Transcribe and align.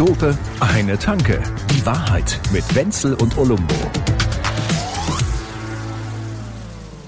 Dope, 0.00 0.34
eine 0.60 0.98
Tanke. 0.98 1.42
Die 1.70 1.84
Wahrheit 1.84 2.40
mit 2.54 2.64
Wenzel 2.74 3.12
und 3.16 3.36
Olumbo. 3.36 3.74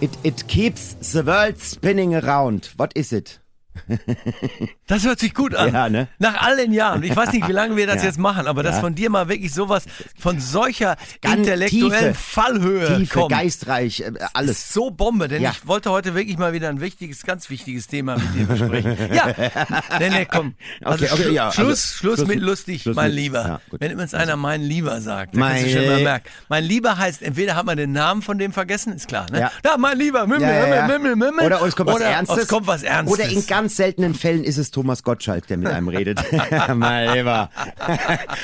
It, 0.01 0.11
it 0.23 0.47
keeps 0.47 0.99
the 1.01 1.25
world 1.25 1.59
spinning 1.59 2.15
around. 2.15 2.75
What 2.77 2.95
is 2.95 3.13
it? 3.13 3.42
Das 4.87 5.05
hört 5.05 5.19
sich 5.21 5.33
gut 5.35 5.55
an. 5.55 5.73
Ja, 5.73 5.89
ne? 5.89 6.09
Nach 6.19 6.43
all 6.43 6.57
den 6.57 6.73
Jahren. 6.73 7.03
Ich 7.03 7.17
weiß 7.17 7.33
nicht, 7.33 7.49
wie 7.49 7.53
lange 7.53 7.77
wir 7.77 7.87
das 7.87 7.97
Ja. 8.03 8.05
jetzt 8.09 8.19
machen, 8.19 8.47
aber 8.47 8.63
dass 8.63 8.77
Ja. 8.77 8.81
von 8.83 8.95
dir 8.95 9.09
mal 9.11 9.29
wirklich 9.29 9.55
sowas 9.55 9.85
von 10.19 10.39
solcher 10.41 10.97
Ganz 11.23 11.39
intellektuellen 11.39 12.13
tiefe, 12.13 12.15
Fallhöhe 12.15 12.97
Tiefe, 12.99 13.15
kommt. 13.21 13.31
geistreich, 13.33 14.01
äh, 14.01 14.13
alles. 14.35 14.59
Ist 14.59 14.73
so 14.75 14.91
Bombe, 14.91 15.29
denn 15.29 15.43
ich 15.45 15.67
wollte 15.67 15.91
heute 15.91 16.15
wirklich 16.15 16.37
mal 16.37 16.53
wieder 16.53 16.69
ein 16.69 16.81
wichtiges, 16.81 17.23
ganz 17.23 17.49
wichtiges 17.49 17.87
Thema 17.87 18.17
mit 18.19 18.35
dir 18.35 18.47
besprechen. 18.47 18.97
ja, 19.15 19.35
nee, 19.99 20.11
nee, 20.11 20.27
komm. 20.31 20.55
Also 20.85 21.05
Okay, 21.05 21.15
okay, 21.15 21.23
Schlu- 21.29 21.33
ja, 21.33 21.45
also 21.47 21.63
Schluss, 21.63 21.95
Schluss, 21.95 22.15
Schluss 22.17 22.29
mit 22.29 22.41
lustig, 22.41 22.83
Schluss 22.83 22.97
mein 22.97 23.07
mit- 23.11 23.17
Lieber. 23.21 23.61
Wenn 23.71 23.99
uns 23.99 24.13
einer 24.15 24.37
mein 24.37 24.61
Lieber 24.63 25.01
sagt, 25.01 25.35
dann 25.35 25.43
kannst 25.43 25.63
du 25.63 25.67
Mein- 25.67 25.75
schon 25.75 25.87
mal 25.87 26.03
merken. 26.03 26.29
Mein 26.49 26.65
Lieber 26.65 26.99
heißt, 26.99 27.23
entweder 27.23 27.57
hat 27.57 27.65
man 27.65 27.77
den 27.79 27.93
Namen 27.93 28.21
von 28.23 28.37
dem 28.39 28.53
vergessen, 28.53 28.93
ist 28.93 29.09
klar, 29.09 29.27
ne? 29.31 29.51
Ja. 29.65 29.77
Mein 29.79 29.97
Lieber, 29.99 30.27
Mimmel. 30.27 30.63
Mimmel, 30.63 30.87
Mimmel, 30.87 31.17
Mimmel. 31.17 31.47
Oder 31.47 31.63
es 31.63 31.75
kommt 31.77 31.89
was 31.89 31.97
Oder 31.97 32.05
Ernstes. 32.07 32.39
Es 32.43 32.49
kommt 32.49 32.67
was 32.67 32.83
Ernstes. 32.83 33.19
Oder 33.19 33.29
in 33.31 33.47
ganz 33.47 33.62
seltenen 33.69 34.15
Fällen 34.15 34.45
ist 34.45 34.59
es 34.59 34.71
Thomas 34.71 35.03
Gottschalk, 35.03 35.47
der 35.47 35.57
mit 35.57 35.69
einem 35.69 35.89
redet. 35.89 36.21
mein 36.75 37.15
Lieber. 37.17 37.51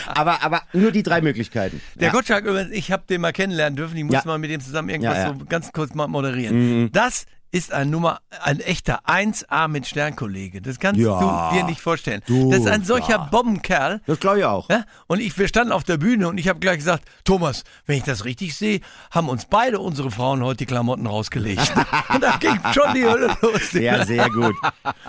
aber, 0.07 0.43
aber 0.43 0.63
nur 0.73 0.93
die 0.93 1.03
drei 1.03 1.21
Möglichkeiten. 1.21 1.81
Der 1.97 2.09
ja. 2.09 2.13
Gottschalk 2.13 2.45
übrigens, 2.45 2.73
ich 2.73 2.93
habe 2.93 3.05
den 3.09 3.21
mal 3.21 3.33
kennenlernen 3.33 3.77
dürfen, 3.77 3.97
ich 3.97 4.05
muss 4.05 4.15
Ja. 4.15 4.23
mal 4.25 4.39
mit 4.39 4.51
dem 4.51 4.61
zusammen 4.61 4.89
irgendwas 4.89 5.17
Ja, 5.17 5.35
so 5.39 5.45
ganz 5.47 5.73
kurz 5.73 5.95
mal 5.95 6.09
moderieren. 6.09 6.91
Das 6.93 7.27
ist 7.51 7.73
ein 7.73 7.89
Nummer, 7.91 8.21
ein 8.43 8.61
echter 8.61 9.01
1A 9.07 9.69
mit 9.69 9.87
Sternkollege. 9.87 10.61
Das 10.61 10.79
kannst 10.79 11.01
Ja. 11.01 11.51
du 11.51 11.57
dir 11.57 11.65
nicht 11.65 11.81
vorstellen. 11.81 12.23
Du, 12.27 12.51
das 12.51 12.61
ist 12.61 12.67
ein 12.69 12.85
solcher 12.85 13.13
ja. 13.13 13.29
Bombenkerl. 13.31 14.01
Das 14.07 14.21
glaube 14.21 14.41
ich 14.41 14.45
auch. 14.45 14.69
Ja? 14.69 14.85
Und 15.07 15.21
ich, 15.21 15.39
wir 15.39 15.49
standen 15.49 15.73
auf 15.73 15.85
der 15.85 15.97
Bühne 15.97 16.29
und 16.29 16.37
ich 16.39 16.49
habe 16.49 16.61
gleich 16.61 16.79
gesagt, 16.79 17.05
Thomas, 17.25 17.65
wenn 17.87 17.97
ich 17.97 18.05
das 18.05 18.25
richtig 18.27 18.55
sehe, 18.55 18.81
haben 19.11 19.29
uns 19.29 19.47
beide 19.47 19.79
unsere 19.81 20.11
Frauen 20.11 20.43
heute 20.45 20.59
die 20.59 20.67
Klamotten 20.67 21.07
rausgelegt. 21.07 21.73
und 22.15 22.23
da 22.23 22.37
ging 22.37 22.59
schon 22.75 22.95
die 22.95 23.05
Hölle 23.05 23.35
los. 23.41 23.73
Ja, 23.73 24.05
sehr 24.05 24.29
gut. 24.29 24.55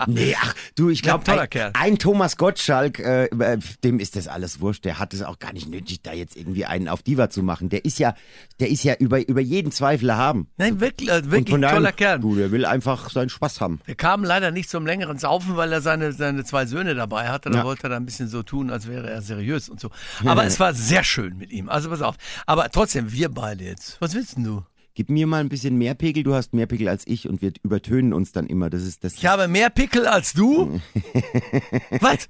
Nee, 0.06 0.34
ach, 0.40 0.54
du, 0.76 0.88
ich 0.88 1.02
glaube, 1.02 1.30
ein, 1.30 1.70
ein 1.74 1.98
Thomas 1.98 2.36
Gottschalk, 2.38 2.98
äh, 3.00 3.24
äh, 3.26 3.58
dem 3.84 4.00
ist 4.00 4.16
das 4.16 4.28
alles 4.28 4.60
wurscht. 4.60 4.84
Der 4.86 4.98
hat 4.98 5.12
es 5.12 5.22
auch 5.22 5.38
gar 5.38 5.52
nicht 5.52 5.68
nötig, 5.68 6.02
da 6.02 6.12
jetzt 6.12 6.36
irgendwie 6.36 6.64
einen 6.64 6.88
auf 6.88 7.02
Diva 7.02 7.28
zu 7.28 7.42
machen. 7.42 7.68
Der 7.68 7.84
ist 7.84 7.98
ja, 7.98 8.14
der 8.60 8.70
ist 8.70 8.82
ja 8.82 8.94
über, 8.94 9.26
über 9.28 9.40
jeden 9.40 9.72
Zweifel 9.72 10.08
erhaben. 10.08 10.48
Nein, 10.56 10.80
wirklich, 10.80 11.10
Und 11.10 11.30
wirklich 11.30 11.60
toller 11.60 11.92
Kerl. 11.92 12.29
Du, 12.30 12.36
der 12.36 12.52
will 12.52 12.64
einfach 12.64 13.10
seinen 13.10 13.28
Spaß 13.28 13.60
haben. 13.60 13.80
Wir 13.86 13.96
kamen 13.96 14.24
leider 14.24 14.50
nicht 14.52 14.70
zum 14.70 14.86
längeren 14.86 15.18
Saufen, 15.18 15.56
weil 15.56 15.72
er 15.72 15.80
seine, 15.80 16.12
seine 16.12 16.44
zwei 16.44 16.64
Söhne 16.66 16.94
dabei 16.94 17.28
hatte. 17.28 17.50
Da 17.50 17.58
Ja. 17.58 17.64
wollte 17.64 17.84
er 17.84 17.90
da 17.90 17.96
ein 17.96 18.04
bisschen 18.06 18.28
so 18.28 18.42
tun, 18.44 18.70
als 18.70 18.86
wäre 18.86 19.10
er 19.10 19.20
seriös 19.20 19.68
und 19.68 19.80
so. 19.80 19.90
Aber 20.24 20.44
es 20.44 20.60
war 20.60 20.72
sehr 20.74 21.02
schön 21.02 21.36
mit 21.38 21.50
ihm. 21.50 21.68
Also 21.68 21.90
pass 21.90 22.02
auf. 22.02 22.14
Aber 22.46 22.70
trotzdem, 22.70 23.12
wir 23.12 23.28
beide 23.30 23.64
jetzt. 23.64 23.96
Was 24.00 24.14
willst 24.14 24.36
denn 24.36 24.44
du? 24.44 24.62
Gib 25.00 25.08
mir 25.08 25.26
mal 25.26 25.40
ein 25.40 25.48
bisschen 25.48 25.78
mehr 25.78 25.94
Pegel. 25.94 26.24
Du 26.24 26.34
hast 26.34 26.52
mehr 26.52 26.66
Pegel 26.66 26.86
als 26.86 27.06
ich 27.06 27.26
und 27.26 27.40
wir 27.40 27.54
übertönen 27.62 28.12
uns 28.12 28.32
dann 28.32 28.46
immer. 28.46 28.68
Das 28.68 28.82
ist 28.82 29.02
das. 29.02 29.14
Ich 29.14 29.24
habe 29.24 29.48
mehr 29.48 29.70
Pickel 29.70 30.06
als 30.06 30.34
du? 30.34 30.78
Was? 32.00 32.28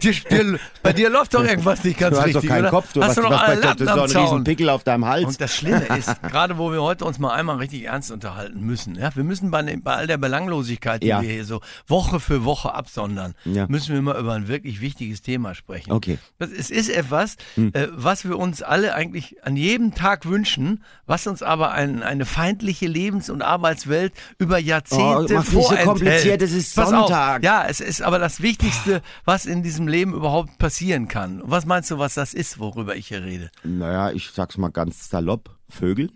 Dir, 0.00 0.12
dir, 0.12 0.60
bei 0.84 0.92
dir 0.92 1.10
läuft 1.10 1.34
doch 1.34 1.42
irgendwas 1.42 1.82
nicht 1.82 1.98
ganz 1.98 2.14
du 2.14 2.20
hast 2.20 2.28
richtig, 2.28 2.42
doch 2.42 2.48
keinen 2.48 2.60
oder? 2.60 2.70
Kopf. 2.70 2.92
Du 2.92 3.02
hast 3.02 3.08
hast, 3.08 3.18
du 3.18 3.22
was 3.24 3.30
noch 3.30 3.40
bei 3.40 3.44
alle 3.44 3.56
dir, 3.56 3.62
das 3.62 3.86
Lappen 3.86 4.04
ist 4.04 4.14
doch 4.14 4.20
am 4.20 4.26
ein 4.26 4.30
riesen? 4.34 4.44
Pickel 4.44 4.68
auf 4.70 4.84
deinem 4.84 5.06
Hals. 5.06 5.24
Und 5.24 5.40
das 5.40 5.52
Schlimme 5.52 5.84
ist, 5.98 6.22
gerade 6.22 6.58
wo 6.58 6.70
wir 6.70 6.80
heute 6.80 7.04
uns 7.06 7.18
mal 7.18 7.32
einmal 7.32 7.56
richtig 7.56 7.86
ernst 7.86 8.12
unterhalten 8.12 8.60
müssen, 8.60 8.94
ja, 8.94 9.10
wir 9.16 9.24
müssen 9.24 9.50
bei, 9.50 9.76
bei 9.82 9.92
all 9.96 10.06
der 10.06 10.18
Belanglosigkeit, 10.18 11.02
die 11.02 11.08
Ja. 11.08 11.22
wir 11.22 11.28
hier 11.28 11.44
so 11.44 11.60
Woche 11.88 12.20
für 12.20 12.44
Woche 12.44 12.72
absondern, 12.72 13.34
Ja. 13.46 13.66
müssen 13.66 13.96
wir 13.96 14.00
mal 14.00 14.16
über 14.16 14.34
ein 14.34 14.46
wirklich 14.46 14.80
wichtiges 14.80 15.22
Thema 15.22 15.56
sprechen. 15.56 15.90
Okay. 15.90 16.12
Hm. 16.12 16.18
Das, 16.38 16.50
es 16.52 16.70
ist 16.70 16.88
etwas, 16.88 17.34
äh, 17.56 17.88
was 17.90 18.24
wir 18.24 18.38
uns 18.38 18.62
alle 18.62 18.94
eigentlich 18.94 19.44
an 19.44 19.56
jedem 19.56 19.92
Tag 19.96 20.24
wünschen, 20.24 20.84
was 21.06 21.26
uns 21.26 21.42
aber 21.42 21.72
ein, 21.72 22.04
eine 22.12 22.24
feindliche 22.26 22.86
Lebens- 22.86 23.28
und 23.30 23.42
Arbeitswelt 23.42 24.12
über 24.38 24.58
Jahrzehnte 24.58 25.02
Oh, 25.02 25.22
mach 25.22 25.28
nicht 25.44 25.46
so 25.50 25.62
vorenthält. 25.62 25.86
kompliziert, 25.88 26.42
es 26.42 26.52
ist 26.52 26.74
Pass 26.76 26.90
Sonntag. 26.90 27.38
Auf. 27.38 27.44
Ja, 27.44 27.64
es 27.68 27.80
ist 27.80 28.02
aber 28.02 28.18
das 28.18 28.40
Wichtigste, 28.42 29.02
was 29.24 29.46
in 29.46 29.62
diesem 29.62 29.88
Leben 29.88 30.12
überhaupt 30.14 30.58
passieren 30.58 31.08
kann. 31.08 31.40
Was 31.44 31.66
meinst 31.66 31.90
du, 31.90 31.98
was 31.98 32.14
das 32.14 32.34
ist, 32.34 32.58
worüber 32.58 32.94
ich 32.94 33.08
hier 33.08 33.24
rede? 33.24 33.50
naja, 33.64 34.10
ich 34.12 34.30
sag's 34.30 34.56
mal 34.58 34.70
ganz 34.70 35.08
salopp. 35.10 35.50
Vögel? 35.68 36.10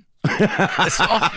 Ist, 0.87 1.01
auch, 1.01 1.31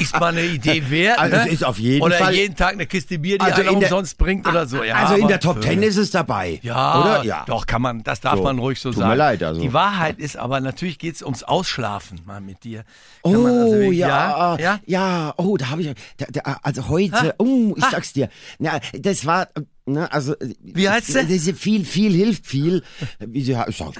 ist 0.00 0.18
mal 0.18 0.26
eine 0.28 0.42
Idee 0.42 0.88
wert. 0.90 1.18
Also 1.18 1.36
ne? 1.36 1.42
es 1.46 1.52
ist 1.52 1.64
auf 1.64 1.78
jeden 1.78 2.02
oder 2.02 2.16
Fall- 2.16 2.34
jeden 2.34 2.56
Tag 2.56 2.72
eine 2.74 2.86
Kiste 2.86 3.18
Bier, 3.18 3.38
die 3.38 3.44
Also 3.44 3.62
einer 3.62 3.72
umsonst 3.72 4.18
bringt 4.18 4.46
oder 4.46 4.66
so. 4.66 4.82
Ja, 4.82 4.96
also 4.96 5.14
in 5.14 5.28
der 5.28 5.40
Top 5.40 5.60
Ten 5.60 5.82
ist 5.82 5.96
es 5.96 6.10
dabei. 6.10 6.58
Ja, 6.62 7.00
Oder? 7.00 7.24
Ja. 7.24 7.44
doch, 7.46 7.66
kann 7.66 7.82
man, 7.82 8.02
das 8.02 8.20
darf 8.20 8.36
So, 8.36 8.42
man 8.42 8.58
ruhig 8.58 8.80
so 8.80 8.90
tut 8.90 8.98
mir 8.98 9.04
sagen. 9.04 9.18
leid, 9.18 9.42
also. 9.42 9.60
Die 9.60 9.72
Wahrheit 9.72 10.18
ist 10.18 10.36
aber, 10.36 10.60
natürlich 10.60 10.98
geht's 10.98 11.22
ums 11.22 11.42
Ausschlafen 11.42 12.20
mal 12.26 12.40
mit 12.40 12.64
dir. 12.64 12.84
Kann 13.22 13.36
Oh, 13.36 13.38
man 13.42 13.52
also 13.58 13.72
wirklich- 13.74 13.98
ja, 13.98 14.56
ja, 14.58 14.80
ja, 14.86 15.34
oh, 15.36 15.56
da 15.56 15.68
habe 15.70 15.82
ich, 15.82 15.92
da, 16.16 16.26
da, 16.30 16.58
also 16.62 16.88
heute, 16.88 17.34
oh, 17.38 17.74
ich 17.76 17.84
Ha. 17.84 17.90
sag's 17.90 18.12
dir, 18.12 18.28
na, 18.58 18.80
das 18.98 19.26
war, 19.26 19.48
ne, 19.92 20.12
also, 20.12 20.34
Wie 20.62 20.88
heißt 20.88 21.08
sie? 21.08 21.24
Diese 21.26 21.54
viel, 21.54 21.84
viel 21.84 22.12
hilft 22.12 22.46
viel. 22.46 22.82
Wie 23.18 23.42
sie, 23.42 23.52
sag, 23.52 23.68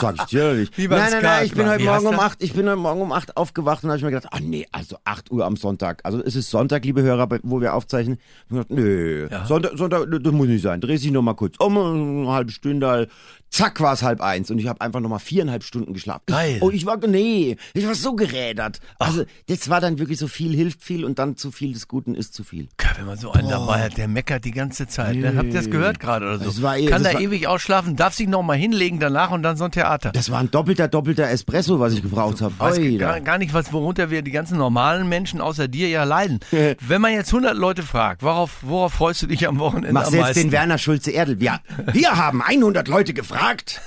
sag 0.00 0.14
ich 0.16 0.24
dir 0.24 0.54
nicht. 0.54 0.76
Beim 0.76 0.88
nein, 0.90 1.10
nein, 1.12 1.22
nein, 1.22 1.46
ich 1.46 1.52
bin 1.52 1.68
heute 1.68 1.84
Morgen 1.84 2.06
um 2.06 2.18
acht, 2.20 2.42
ich 2.42 2.52
bin 2.52 2.66
heute 2.68 2.76
Morgen 2.76 3.00
um 3.02 3.12
acht 3.12 3.36
aufgewacht 3.36 3.84
und 3.84 3.90
habe 3.90 3.98
ich 3.98 4.04
mir 4.04 4.10
gedacht, 4.10 4.32
ah 4.32 4.40
nee, 4.40 4.66
also 4.72 4.96
acht 5.04 5.30
Uhr 5.30 5.44
am 5.44 5.56
Sonntag, 5.56 6.00
also 6.04 6.22
es 6.22 6.36
ist 6.36 6.50
Sonntag, 6.50 6.84
liebe 6.84 7.02
Hörer, 7.02 7.28
wo 7.42 7.60
wir 7.60 7.74
aufzeichnen. 7.74 8.18
Ich 8.48 8.56
hab 8.56 8.68
gedacht, 8.68 8.70
nö, 8.70 9.28
Ja. 9.30 9.46
Sonntag, 9.46 9.72
Sonntag, 9.76 10.06
das 10.10 10.32
muss 10.32 10.48
nicht 10.48 10.62
sein. 10.62 10.80
Dreh 10.80 10.96
dich 10.96 11.10
noch 11.10 11.22
mal 11.22 11.34
kurz 11.34 11.56
um, 11.58 11.76
eine 11.76 12.30
halbe 12.30 12.52
Stunde, 12.52 13.08
zack, 13.50 13.80
war 13.80 13.92
es 13.92 14.02
halb 14.02 14.20
eins 14.20 14.50
und 14.50 14.58
ich 14.58 14.66
habe 14.68 14.80
einfach 14.80 15.00
noch 15.00 15.08
mal 15.08 15.18
viereinhalb 15.18 15.62
Stunden 15.64 15.92
geschlafen. 15.92 16.22
Geil. 16.26 16.58
Oh, 16.60 16.70
ich 16.70 16.86
war, 16.86 16.96
nee, 17.06 17.56
ich 17.74 17.86
war 17.86 17.94
so 17.94 18.14
gerädert. 18.14 18.80
Also, 18.98 19.24
das 19.48 19.68
war 19.68 19.80
dann 19.80 19.98
wirklich 19.98 20.18
so 20.18 20.28
viel 20.28 20.54
hilft 20.54 20.82
viel 20.82 21.04
und 21.04 21.18
dann 21.18 21.36
zu 21.36 21.50
viel 21.50 21.72
des 21.72 21.88
Guten 21.88 22.14
ist 22.14 22.34
zu 22.34 22.44
viel. 22.44 22.68
Ja, 22.80 22.90
Wenn 22.96 23.06
man 23.06 23.18
so 23.18 23.32
einen 23.32 23.48
dabei 23.48 23.82
hat, 23.84 23.96
der 23.96 24.08
meckert 24.08 24.44
die 24.44 24.50
ganze 24.52 24.86
Zeit. 24.86 25.16
Ne? 25.16 25.34
Habt 25.36 25.48
ihr 25.48 25.54
das 25.54 25.70
gehört 25.70 25.98
gerade 26.00 26.26
oder 26.26 26.38
so? 26.38 26.44
Das 26.44 26.62
war 26.62 26.76
eh- 26.78 26.86
Kann 26.86 27.02
das 27.02 27.12
da 27.12 27.18
war- 27.18 27.22
ewig 27.24 27.46
ausschlafen, 27.46 27.96
darf 27.96 28.14
sich 28.14 28.28
noch 28.28 28.42
mal 28.42 28.56
hinlegen 28.56 29.00
danach 29.00 29.30
und 29.30 29.42
dann 29.42 29.56
so 29.56 29.64
ein 29.64 29.72
Theater. 29.72 30.12
Das 30.12 30.30
war 30.30 30.38
ein 30.40 30.50
doppelter, 30.50 30.88
doppelter 30.88 31.28
Espresso, 31.28 31.80
was 31.80 31.92
ich 31.92 32.02
gebraucht 32.02 32.40
habe. 32.40 32.54
weiß 32.58 32.78
gar, 32.98 33.20
gar 33.20 33.38
nicht, 33.38 33.52
was, 33.54 33.72
worunter 33.72 34.10
wir 34.10 34.22
die 34.22 34.30
ganzen 34.30 34.58
normalen 34.58 35.08
Menschen 35.08 35.40
außer 35.40 35.68
dir 35.68 35.88
ja 35.88 36.04
leiden. 36.04 36.40
Wenn 36.86 37.00
man 37.00 37.12
jetzt 37.12 37.28
100 37.28 37.56
Leute 37.56 37.82
fragt, 37.82 38.22
worauf, 38.22 38.58
worauf 38.62 38.92
freust 38.94 39.22
du 39.22 39.26
dich 39.26 39.46
am 39.48 39.58
Wochenende 39.58 39.92
Machst 39.92 40.08
am 40.08 40.14
jetzt 40.14 40.22
meisten? 40.22 40.40
den 40.44 40.52
Werner 40.52 40.78
Schulze-Erdel. 40.78 41.40
Wir, 41.40 41.60
wir 41.92 42.16
haben 42.16 42.42
100 42.42 42.86
Leute 42.88 43.12
gefragt. 43.14 43.39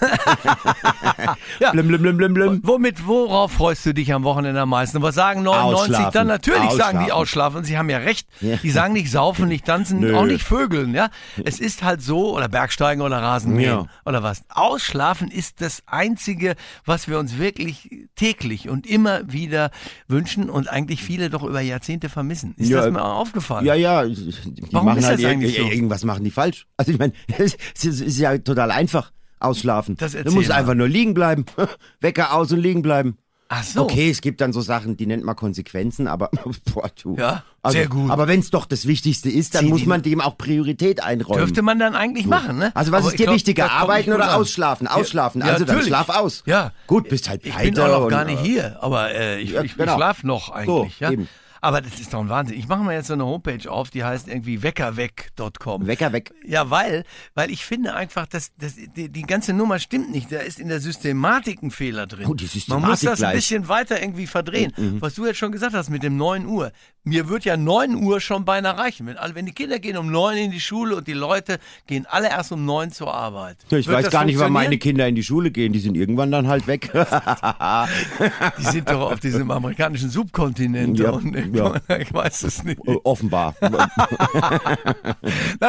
Ja. 1.59 1.71
Blim, 1.71 1.87
blim, 1.87 2.01
blim, 2.01 2.17
blim, 2.17 2.33
blim. 2.33 2.59
Womit, 2.63 3.07
worauf 3.07 3.51
freust 3.53 3.85
du 3.85 3.93
dich 3.93 4.11
am 4.13 4.23
Wochenende 4.23 4.59
am 4.61 4.69
meisten? 4.69 4.97
Und 4.97 5.03
was 5.03 5.15
sagen 5.15 5.43
99 5.43 5.95
Ausschlafen. 5.95 6.13
dann? 6.13 6.27
Natürlich 6.27 6.71
sagen 6.71 7.03
die 7.05 7.11
Ausschlafen. 7.11 7.63
sie 7.63 7.77
haben 7.77 7.89
ja 7.89 7.97
recht. 7.97 8.27
Die 8.41 8.69
sagen 8.71 8.93
nicht 8.93 9.11
saufen, 9.11 9.47
nicht 9.47 9.65
tanzen, 9.65 9.99
Nö. 9.99 10.15
auch 10.15 10.25
nicht 10.25 10.43
vögeln, 10.43 10.93
ja. 10.93 11.09
Es 11.43 11.59
ist 11.59 11.83
halt 11.83 12.01
so, 12.01 12.35
oder 12.35 12.47
Bergsteigen 12.49 13.01
oder 13.01 13.17
Rasenmähen 13.21 13.69
Ja. 13.69 13.85
oder 14.05 14.23
was. 14.23 14.43
Ausschlafen 14.49 15.29
ist 15.29 15.61
das 15.61 15.83
Einzige, 15.85 16.55
was 16.85 17.07
wir 17.07 17.19
uns 17.19 17.37
wirklich 17.37 18.07
täglich 18.15 18.69
und 18.69 18.87
immer 18.87 19.31
wieder 19.31 19.71
wünschen 20.07 20.49
und 20.49 20.69
eigentlich 20.69 21.03
viele 21.03 21.29
doch 21.29 21.43
über 21.43 21.61
Jahrzehnte 21.61 22.09
vermissen. 22.09 22.53
Ist 22.57 22.69
Ja, 22.69 22.81
das 22.81 22.91
mir 22.91 23.03
auch 23.03 23.19
aufgefallen? 23.19 23.65
Ja, 23.65 23.75
ja, 23.75 24.03
die 24.05 24.33
Warum 24.71 24.87
machen 24.87 24.99
ist 24.99 25.05
halt 25.05 25.19
das 25.19 25.25
eigentlich 25.25 25.57
so? 25.57 25.63
irgendwas 25.63 26.03
machen 26.03 26.23
die 26.23 26.31
falsch. 26.31 26.65
Also 26.77 26.91
ich 26.91 26.99
meine, 26.99 27.13
es 27.37 27.55
ist 27.85 28.17
ja 28.19 28.37
total 28.39 28.71
einfach. 28.71 29.11
Ausschlafen. 29.43 29.95
Das 29.97 30.13
du 30.13 30.31
musst 30.31 30.49
mal. 30.49 30.55
einfach 30.55 30.73
nur 30.73 30.87
liegen 30.87 31.13
bleiben. 31.13 31.45
Wecker 32.01 32.33
aus 32.33 32.51
und 32.51 32.59
liegen 32.59 32.81
bleiben. 32.81 33.17
Ach 33.55 33.61
so. 33.63 33.83
Okay, 33.83 34.09
es 34.09 34.21
gibt 34.21 34.41
dann 34.41 34.51
so 34.51 34.61
Sachen, 34.61 34.97
die 34.97 35.05
nennt 35.05 35.23
man 35.23 35.35
Konsequenzen, 35.35 36.07
aber 36.07 36.31
boah, 36.73 36.89
du. 36.99 37.15
Ja, 37.17 37.43
also, 37.61 37.77
sehr 37.77 37.87
gut. 37.87 38.09
Aber 38.09 38.27
wenn 38.27 38.39
es 38.39 38.49
doch 38.49 38.65
das 38.65 38.87
Wichtigste 38.87 39.29
ist, 39.29 39.53
dann 39.53 39.65
Zieh 39.65 39.69
muss 39.69 39.85
man 39.85 40.01
dem 40.01 40.21
auch 40.21 40.39
Priorität 40.39 41.03
einräumen. 41.03 41.37
Dürfte 41.39 41.61
man 41.61 41.77
dann 41.77 41.93
eigentlich 41.93 42.25
machen, 42.25 42.57
ne? 42.57 42.71
Also 42.73 42.91
was 42.91 42.99
Aber 43.01 43.07
ist 43.09 43.13
ich 43.13 43.17
dir 43.17 43.23
glaub, 43.25 43.35
wichtiger, 43.35 43.71
arbeiten 43.71 44.11
oder 44.11 44.29
an. 44.31 44.41
ausschlafen? 44.41 44.87
Ausschlafen, 44.87 45.41
Ja, 45.41 45.47
also 45.47 45.65
dann 45.65 45.75
natürlich. 45.75 45.87
schlaf 45.89 46.09
aus. 46.09 46.41
Ja. 46.47 46.71
Gut, 46.87 47.09
bist 47.09 47.29
halt 47.29 47.45
Ich 47.45 47.53
pleite. 47.53 47.73
bin 47.73 47.81
auch 47.83 47.99
noch 48.01 48.07
gar 48.09 48.25
nicht 48.25 48.39
äh, 48.41 48.43
hier, 48.47 48.77
aber 48.81 49.11
äh, 49.13 49.39
ich, 49.41 49.51
Ja, 49.51 49.61
ich, 49.61 49.75
genau. 49.77 49.91
ich 49.91 49.95
schlaf 49.97 50.23
noch 50.23 50.49
eigentlich, 50.49 50.65
So, 50.65 50.87
ja. 50.99 51.11
eben. 51.11 51.27
Aber 51.63 51.79
das 51.79 51.97
ist 51.97 52.13
doch 52.13 52.19
ein 52.19 52.27
Wahnsinn. 52.27 52.57
Ich 52.59 52.67
mache 52.67 52.83
mal 52.83 52.93
jetzt 52.93 53.07
so 53.07 53.13
eine 53.13 53.25
Homepage 53.25 53.71
auf, 53.71 53.89
die 53.89 54.03
heißt 54.03 54.27
irgendwie 54.27 54.61
weckerweg.com. 54.63 55.87
Wecker 55.87 56.11
weg. 56.11 56.33
Ja, 56.45 56.69
weil, 56.69 57.05
weil 57.35 57.49
ich 57.51 57.63
finde 57.63 57.93
einfach, 57.95 58.27
dass, 58.27 58.51
dass 58.57 58.75
die, 58.75 59.07
die 59.09 59.21
ganze 59.21 59.53
Nummer 59.53 59.79
stimmt 59.79 60.11
nicht. 60.11 60.29
Da 60.29 60.39
ist 60.39 60.59
in 60.59 60.67
der 60.67 60.81
Systematik 60.81 61.63
ein 61.63 61.71
Fehler 61.71 62.05
drin. 62.05 62.25
Oh, 62.27 62.33
die 62.33 62.43
Man 62.67 62.81
muss 62.81 62.99
Systematik 62.99 63.09
das 63.09 63.11
ein 63.11 63.17
gleich. 63.17 63.33
Mhm, 63.33 63.37
bisschen 63.37 63.67
weiter 63.69 64.01
irgendwie 64.01 64.27
verdrehen. 64.27 64.73
Was 64.99 65.15
du 65.15 65.25
jetzt 65.25 65.37
schon 65.37 65.53
gesagt 65.53 65.73
hast 65.73 65.89
mit 65.89 66.03
dem 66.03 66.17
9 66.17 66.45
Uhr. 66.47 66.73
Mir 67.05 67.27
wird 67.29 67.43
ja 67.45 67.55
9 67.57 67.95
Uhr 67.95 68.19
schon 68.21 68.43
beinahe 68.45 68.77
reichen. 68.77 69.07
Wenn, 69.07 69.17
alle- 69.17 69.35
wenn 69.35 69.45
die 69.45 69.51
Kinder 69.53 69.79
gehen 69.79 69.95
um 69.97 70.11
9 70.11 70.37
in 70.37 70.51
die 70.51 70.59
Schule 70.61 70.95
und 70.97 71.07
die 71.07 71.13
Leute 71.13 71.59
gehen 71.87 72.05
alle 72.09 72.27
erst 72.29 72.51
um 72.51 72.65
9 72.65 72.91
zur 72.91 73.13
Arbeit. 73.13 73.57
Ja, 73.69 73.77
Ich 73.77 73.87
Wird 73.87 74.03
weiß 74.05 74.09
gar 74.11 74.25
nicht, 74.25 74.37
wann 74.39 74.51
meine? 74.51 74.77
Kinder 74.77 75.07
in 75.07 75.15
die 75.15 75.23
Schule 75.23 75.51
gehen. 75.51 75.71
Die 75.73 75.79
sind 75.79 75.95
irgendwann 75.95 76.29
dann 76.31 76.47
halt 76.47 76.67
weg. 76.67 76.91
Die 78.59 78.63
sind 78.65 78.89
doch 78.89 79.11
auf 79.11 79.19
diesem 79.19 79.49
amerikanischen 79.51 80.09
Subkontinent. 80.09 80.97
Ja, 80.99 81.11
und 81.11 81.52
Ja. 81.57 81.73
Ich 81.99 82.13
weiß 82.13 82.43
es 82.43 82.63
nicht. 82.63 82.79
Offenbar. 83.03 83.55
Nein, 83.61 83.73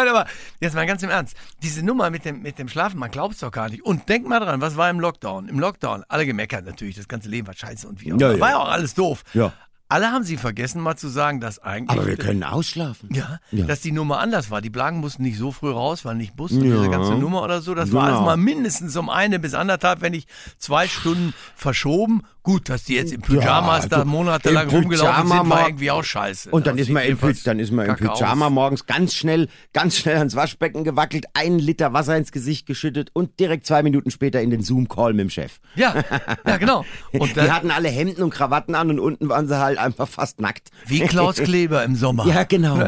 aber 0.08 0.26
jetzt 0.60 0.74
mal 0.74 0.86
ganz 0.86 1.02
im 1.02 1.10
Ernst. 1.10 1.36
Diese 1.62 1.84
Nummer 1.84 2.10
mit 2.10 2.24
dem, 2.24 2.42
mit 2.42 2.58
dem 2.58 2.68
Schlafen, 2.68 2.98
man 2.98 3.10
glaubt 3.10 3.34
es 3.34 3.40
doch 3.40 3.50
gar 3.52 3.68
nicht. 3.68 3.84
Und 3.84 4.08
denk 4.08 4.26
mal 4.28 4.40
dran, 4.40 4.60
was 4.60 4.76
war 4.76 4.90
im 4.90 5.00
Lockdown? 5.00 5.48
Im 5.48 5.58
Lockdown, 5.58 6.04
alle 6.08 6.26
gemeckert 6.26 6.64
natürlich, 6.64 6.96
das 6.96 7.08
ganze 7.08 7.28
Leben 7.28 7.46
war 7.46 7.54
scheiße 7.54 7.86
und 7.88 8.00
wie 8.00 8.12
auch 8.12 8.20
Ja, 8.20 8.32
ja. 8.32 8.40
War 8.40 8.50
ja 8.50 8.56
auch 8.58 8.68
alles 8.70 8.94
doof. 8.94 9.22
Ja. 9.34 9.52
Alle 9.86 10.10
haben 10.10 10.24
sie 10.24 10.38
vergessen, 10.38 10.80
mal 10.80 10.96
zu 10.96 11.08
sagen, 11.08 11.40
dass 11.40 11.58
eigentlich. 11.58 11.90
Aber 11.96 12.06
wir 12.08 12.16
können 12.16 12.42
ausschlafen. 12.42 13.10
ja, 13.12 13.38
Ja. 13.52 13.66
dass 13.66 13.80
die 13.80 13.92
Nummer 13.92 14.18
anders 14.18 14.50
war. 14.50 14.60
Die 14.62 14.70
Blagen 14.70 14.98
mussten 14.98 15.22
nicht 15.22 15.36
so 15.38 15.52
früh 15.52 15.70
raus, 15.70 16.04
weil 16.06 16.14
nicht 16.16 16.34
Bus 16.34 16.52
und 16.52 16.64
Ja. 16.64 16.76
diese 16.76 16.88
ganze 16.90 17.12
Nummer 17.14 17.42
oder 17.42 17.60
so. 17.60 17.74
Das 17.74 17.92
war 17.92 18.06
Genau. 18.06 18.16
alles 18.16 18.26
mal 18.26 18.36
mindestens 18.38 18.96
um 18.96 19.10
eine 19.10 19.38
bis 19.38 19.52
anderthalb, 19.54 20.00
wenn 20.00 20.12
nicht 20.12 20.28
zwei 20.58 20.88
Stunden 20.88 21.34
verschoben. 21.54 22.22
Gut, 22.44 22.68
dass 22.68 22.84
die 22.84 22.94
jetzt 22.94 23.10
im 23.10 23.22
Pyjamas 23.22 23.84
Ja, 23.84 23.88
da 23.88 24.04
monatelang 24.04 24.68
rumgelaufen 24.68 25.14
Pyjama 25.14 25.40
sind, 25.40 25.50
war 25.50 25.66
irgendwie 25.66 25.90
auch 25.90 26.04
scheiße. 26.04 26.50
Und 26.50 26.66
dann 26.66 26.76
ist 26.76 26.90
man 26.90 27.02
im, 27.04 27.18
dann 27.44 27.58
ist 27.58 27.72
man 27.72 27.86
im 27.86 27.96
Pyjama 27.96 28.46
aus. 28.46 28.52
morgens 28.52 28.84
ganz 28.84 29.14
schnell, 29.14 29.48
ganz 29.72 29.96
schnell 29.96 30.18
ans 30.18 30.36
Waschbecken 30.36 30.84
gewackelt, 30.84 31.24
einen 31.32 31.58
Liter 31.58 31.94
Wasser 31.94 32.18
ins 32.18 32.32
Gesicht 32.32 32.66
geschüttet 32.66 33.08
und 33.14 33.40
direkt 33.40 33.64
zwei 33.66 33.82
Minuten 33.82 34.10
später 34.10 34.42
in 34.42 34.50
den 34.50 34.62
Zoom-Call 34.62 35.14
mit 35.14 35.20
dem 35.20 35.30
Chef. 35.30 35.58
Ja, 35.74 36.04
ja, 36.46 36.58
genau. 36.58 36.84
Und 37.12 37.30
Die 37.30 37.34
dann, 37.34 37.54
hatten 37.54 37.70
alle 37.70 37.88
Hemden 37.88 38.22
und 38.22 38.30
Krawatten 38.30 38.74
an 38.74 38.90
und 38.90 38.98
unten 38.98 39.28
waren 39.28 39.46
sie 39.48 39.58
halt 39.58 39.78
einfach 39.78 40.08
fast 40.08 40.40
nackt. 40.40 40.70
wie 40.86 41.00
Klaus 41.00 41.36
Kleber 41.36 41.82
im 41.84 41.94
Sommer. 41.96 42.26
Ja, 42.26 42.44
genau. 42.44 42.74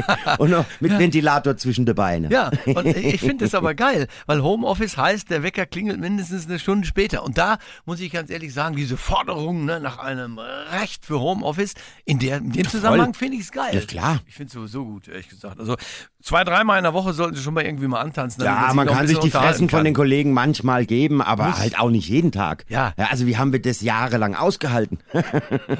und 0.38 0.50
noch 0.50 0.64
mit 0.80 0.98
Ventilator 0.98 1.56
zwischen 1.56 1.84
den 1.84 1.94
Beinen. 1.94 2.30
Ja, 2.30 2.50
und 2.64 2.86
ich 2.86 3.20
finde 3.20 3.44
das 3.44 3.54
aber 3.54 3.74
geil, 3.74 4.06
weil 4.26 4.42
Homeoffice 4.42 4.96
heißt, 4.96 5.30
der 5.30 5.42
Wecker 5.42 5.66
klingelt 5.66 6.00
mindestens 6.00 6.46
eine 6.46 6.58
Stunde 6.58 6.86
später. 6.86 7.24
Und 7.24 7.36
da 7.36 7.58
muss 7.84 8.00
ich 8.00 8.10
ganz 8.10 8.30
ehrlich 8.30 8.54
sagen, 8.54 8.69
diese 8.76 8.96
Forderung 8.96 9.64
ne, 9.64 9.80
nach 9.80 9.98
einem 9.98 10.38
Recht 10.38 11.04
für 11.04 11.20
Homeoffice, 11.20 11.74
in, 12.04 12.18
der, 12.18 12.38
in 12.38 12.52
dem 12.52 12.68
Zusammenhang 12.68 13.14
finde 13.14 13.36
ich 13.36 13.42
es 13.42 13.52
geil. 13.52 13.74
Ja, 13.74 13.80
klar. 13.80 14.20
Ich 14.26 14.34
finde 14.34 14.48
es 14.48 14.52
sowieso 14.54 14.84
gut, 14.84 15.08
ehrlich 15.08 15.28
gesagt. 15.28 15.58
Also 15.58 15.76
zwei, 16.22 16.44
dreimal 16.44 16.78
in 16.78 16.84
der 16.84 16.94
Woche 16.94 17.12
sollten 17.12 17.36
sie 17.36 17.42
schon 17.42 17.54
mal 17.54 17.64
irgendwie 17.64 17.86
mal 17.86 18.00
antanzen. 18.00 18.44
Ja, 18.44 18.72
man 18.74 18.86
kann 18.86 19.06
sich 19.06 19.18
die 19.18 19.30
Fressen 19.30 19.68
von 19.68 19.78
kann. 19.78 19.84
den 19.84 19.94
Kollegen 19.94 20.32
manchmal 20.32 20.86
geben, 20.86 21.22
aber 21.22 21.58
halt 21.58 21.78
auch 21.78 21.90
nicht 21.90 22.08
jeden 22.08 22.32
Tag. 22.32 22.64
Ja. 22.68 22.94
Also 22.96 23.26
wie 23.26 23.36
haben 23.36 23.52
wir 23.52 23.62
das 23.62 23.80
jahrelang 23.80 24.34
ausgehalten? 24.34 24.98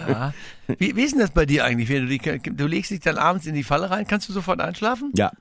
Ja. 0.08 0.32
Wie, 0.78 0.94
wie 0.96 1.02
ist 1.02 1.12
denn 1.12 1.20
das 1.20 1.30
bei 1.30 1.46
dir 1.46 1.64
eigentlich? 1.64 1.88
Du, 1.88 2.52
du 2.52 2.66
legst 2.66 2.90
dich 2.90 3.00
dann 3.00 3.18
abends 3.18 3.46
in 3.46 3.54
die 3.54 3.64
Falle 3.64 3.90
rein, 3.90 4.06
kannst 4.06 4.28
du 4.28 4.32
sofort 4.32 4.60
einschlafen? 4.60 5.12
Ja, 5.16 5.32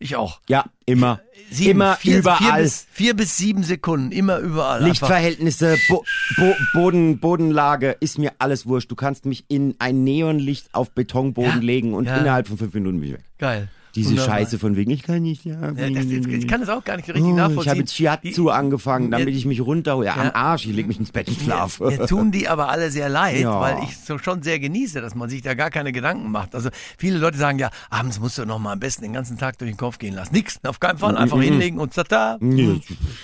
Ich 0.00 0.14
auch. 0.16 0.40
ja, 0.48 0.64
immer. 0.86 1.20
Sieben, 1.50 1.70
immer 1.72 1.96
vier, 1.96 2.18
überall. 2.18 2.38
Vier 2.38 2.62
bis, 2.62 2.86
vier 2.92 3.14
bis 3.16 3.36
sieben 3.36 3.62
Sekunden, 3.64 4.12
immer 4.12 4.38
überall. 4.38 4.84
Lichtverhältnisse, 4.84 5.76
Bo 5.88 6.04
Bo 6.36 6.54
Boden, 6.74 7.18
Bodenlage, 7.18 7.96
ist 8.00 8.18
mir 8.18 8.32
alles 8.38 8.66
wurscht. 8.66 8.90
Du 8.90 8.94
kannst 8.96 9.24
mich 9.24 9.44
in 9.48 9.74
ein 9.78 10.04
Neonlicht 10.04 10.68
auf 10.74 10.90
Betonboden 10.90 11.50
Ja, 11.50 11.56
legen 11.58 11.94
und 11.94 12.04
ja. 12.04 12.18
innerhalb 12.18 12.48
von 12.48 12.58
fünf 12.58 12.74
Minuten 12.74 13.00
bin 13.00 13.08
ich 13.08 13.14
weg. 13.14 13.24
Geil. 13.38 13.68
Diese 13.94 14.10
Wunderbar. 14.10 14.36
Scheiße 14.36 14.58
von 14.58 14.76
wegen, 14.76 14.90
ich 14.90 15.02
kann 15.02 15.22
nicht, 15.22 15.44
ja. 15.44 15.60
Ja, 15.72 15.90
das, 15.90 16.04
ich 16.06 16.46
kann 16.46 16.60
das 16.60 16.68
auch 16.68 16.84
gar 16.84 16.96
nicht 16.96 17.08
richtig 17.08 17.22
Oh, 17.24 17.34
nachvollziehen. 17.34 17.62
ich 17.62 17.68
habe 17.68 17.78
jetzt 17.80 17.94
Shiatsu 17.94 18.50
angefangen, 18.50 19.10
damit 19.10 19.28
ich 19.34 19.44
mich 19.46 19.60
runterhole. 19.60 20.06
Ja, 20.06 20.14
am 20.16 20.30
Arsch, 20.34 20.66
ich 20.66 20.74
leg 20.74 20.86
mich 20.86 20.98
ins 20.98 21.10
Bett 21.10 21.28
und 21.28 21.40
schlafe. 21.40 21.86
Mir 21.86 22.06
tun 22.06 22.30
die 22.30 22.48
aber 22.48 22.68
alle 22.68 22.90
sehr 22.90 23.08
leid, 23.08 23.40
Ja. 23.40 23.60
weil 23.60 23.78
ich 23.84 23.96
so 23.96 24.18
schon 24.18 24.42
sehr 24.42 24.58
genieße, 24.60 25.00
dass 25.00 25.14
man 25.14 25.28
sich 25.30 25.42
da 25.42 25.54
gar 25.54 25.70
keine 25.70 25.92
Gedanken 25.92 26.30
macht. 26.30 26.54
Also 26.54 26.68
viele 26.98 27.18
Leute 27.18 27.38
sagen 27.38 27.58
ja, 27.58 27.70
abends 27.90 28.20
musst 28.20 28.38
du 28.38 28.44
noch 28.44 28.58
mal 28.58 28.72
am 28.72 28.80
besten 28.80 29.02
den 29.02 29.12
ganzen 29.12 29.38
Tag 29.38 29.58
durch 29.58 29.70
den 29.70 29.76
Kopf 29.76 29.98
gehen 29.98 30.14
lassen. 30.14 30.34
Nix, 30.34 30.58
auf 30.64 30.78
keinen 30.80 30.98
Fall. 30.98 31.16
Einfach 31.16 31.40
hinlegen 31.40 31.78
und 31.78 31.94
tata, 31.94 32.36
Nee, 32.40 32.80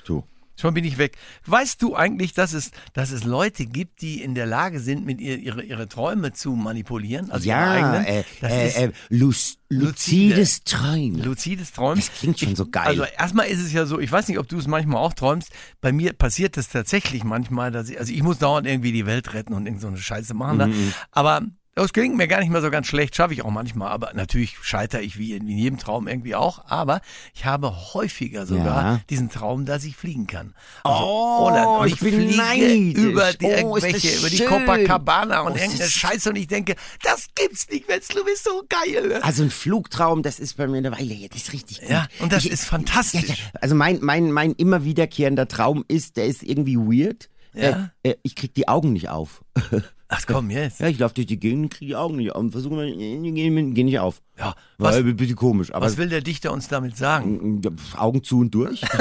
du. 0.06 0.24
Schon 0.56 0.74
bin 0.74 0.84
ich 0.84 0.98
weg. 0.98 1.16
Weißt 1.46 1.80
du 1.82 1.94
eigentlich, 1.94 2.32
dass 2.32 2.52
es, 2.52 2.70
dass 2.92 3.10
es 3.10 3.24
Leute 3.24 3.66
gibt, 3.66 4.02
die 4.02 4.22
in 4.22 4.34
der 4.34 4.46
Lage 4.46 4.80
sind, 4.80 5.04
mit 5.04 5.20
ihr, 5.20 5.38
ihre, 5.38 5.62
ihre 5.62 5.88
Träume 5.88 6.32
zu 6.32 6.52
manipulieren? 6.52 7.30
Also 7.30 7.48
Ja, 7.48 8.02
äh, 8.02 8.24
das 8.40 8.52
äh, 8.52 8.66
ist 8.68 8.76
äh, 8.76 8.92
Luz 9.08 9.56
luzides 9.68 10.62
Träumen. 10.64 11.22
luzides 11.22 11.72
Träumen. 11.72 11.96
Das 11.98 12.12
klingt 12.12 12.38
schon 12.38 12.54
so 12.56 12.66
geil. 12.66 12.86
Also 12.86 13.04
erstmal 13.04 13.46
ist 13.48 13.60
es 13.60 13.72
ja 13.72 13.86
so, 13.86 13.98
ich 13.98 14.10
weiß 14.10 14.28
nicht, 14.28 14.38
ob 14.38 14.48
du 14.48 14.58
es 14.58 14.66
manchmal 14.66 14.98
auch 15.02 15.14
träumst. 15.14 15.50
Bei 15.80 15.92
mir 15.92 16.12
passiert 16.12 16.56
das 16.56 16.68
tatsächlich 16.68 17.24
manchmal, 17.24 17.70
dass 17.72 17.88
ich, 17.88 17.98
also 17.98 18.12
ich 18.12 18.22
muss 18.22 18.38
dauernd 18.38 18.66
irgendwie 18.66 18.92
die 18.92 19.06
Welt 19.06 19.34
retten 19.34 19.52
und 19.54 19.66
irgend 19.66 19.80
so 19.80 19.88
eine 19.88 19.96
Scheiße 19.96 20.34
machen 20.34 20.58
da. 20.58 20.66
Mhm. 20.68 20.94
Aber 21.10 21.42
das 21.74 21.92
gelingt 21.92 22.16
mir 22.16 22.28
gar 22.28 22.40
nicht 22.40 22.50
mal 22.50 22.62
so 22.62 22.70
ganz 22.70 22.86
schlecht, 22.86 23.16
schaffe 23.16 23.34
ich 23.34 23.42
auch 23.44 23.50
manchmal. 23.50 23.90
Aber 23.90 24.12
natürlich 24.14 24.56
scheitere 24.62 25.00
ich 25.02 25.18
wie 25.18 25.32
in, 25.34 25.46
wie 25.46 25.52
in 25.52 25.58
jedem 25.58 25.78
Traum 25.78 26.06
irgendwie 26.08 26.34
auch. 26.34 26.64
Aber 26.66 27.00
ich 27.34 27.44
habe 27.44 27.94
häufiger 27.94 28.46
sogar 28.46 28.82
Ja. 28.94 29.00
diesen 29.10 29.28
Traum, 29.30 29.64
dass 29.66 29.84
ich 29.84 29.96
fliegen 29.96 30.26
kann. 30.26 30.54
Also, 30.84 31.04
Oh, 31.04 31.48
oder- 31.50 31.78
und 31.80 31.88
ich 31.88 31.98
bin 31.98 32.14
fliege 32.14 32.36
neidisch. 32.36 32.94
über 32.94 33.32
die 33.32 33.46
Oh, 33.46 33.50
irgendwelche, 33.76 34.08
das 34.08 34.18
über 34.20 34.30
die. 34.30 34.44
Copacabana 34.44 35.40
und 35.40 35.52
Oh, 35.52 35.56
irgendeine 35.56 35.78
das- 35.78 35.92
Scheiße 35.92 36.30
und 36.30 36.36
ich 36.36 36.46
denke, 36.46 36.76
das 37.02 37.26
gibt's 37.34 37.68
nicht, 37.68 37.88
Wenzel, 37.88 38.16
du 38.16 38.24
bist 38.24 38.44
so 38.44 38.62
geil. 38.68 39.20
Also 39.22 39.42
ein 39.42 39.50
Flugtraum, 39.50 40.22
das 40.22 40.38
ist 40.38 40.56
bei 40.56 40.66
mir 40.66 40.78
eine 40.78 40.92
Weile 40.92 41.14
jetzt, 41.14 41.34
ist 41.36 41.52
richtig 41.52 41.80
gut. 41.80 41.90
Ja, 41.90 42.06
und 42.20 42.32
das 42.32 42.44
Ich- 42.44 42.50
ist 42.52 42.64
fantastisch. 42.64 43.22
Ja, 43.28 43.34
ja. 43.34 43.40
Also 43.60 43.74
mein, 43.74 43.98
mein, 44.00 44.30
mein 44.30 44.52
immer 44.52 44.84
wiederkehrender 44.84 45.48
Traum 45.48 45.84
ist, 45.88 46.16
der 46.16 46.26
ist 46.26 46.42
irgendwie 46.42 46.76
weird. 46.76 47.28
Ja? 47.52 47.90
Äh, 48.02 48.10
äh, 48.10 48.14
ich 48.22 48.34
krieg 48.34 48.52
die 48.54 48.68
Augen 48.68 48.92
nicht 48.92 49.08
auf. 49.08 49.42
Ach 50.16 50.24
komm, 50.28 50.50
jetzt. 50.50 50.78
ja, 50.78 50.86
ich 50.86 50.98
laufe 50.98 51.14
durch 51.14 51.26
die 51.26 51.40
Gegend, 51.40 51.72
krieg 51.72 51.88
die 51.88 51.96
Augen 51.96 52.16
nicht 52.16 52.30
auf 52.30 52.40
und 52.40 52.52
versuche 52.52 52.86
gehen, 52.86 53.74
gehen 53.74 53.86
nicht 53.86 53.98
auf. 53.98 54.22
Ja, 54.36 54.54
was, 54.78 54.96
ein 54.96 55.14
bisschen 55.16 55.36
komisch, 55.36 55.72
aber 55.72 55.86
was 55.86 55.96
will 55.96 56.08
der 56.08 56.20
Dichter 56.20 56.52
uns 56.52 56.66
damit 56.66 56.96
sagen? 56.96 57.62
Augen 57.96 58.24
zu 58.24 58.40
und 58.40 58.50
durch. 58.52 58.82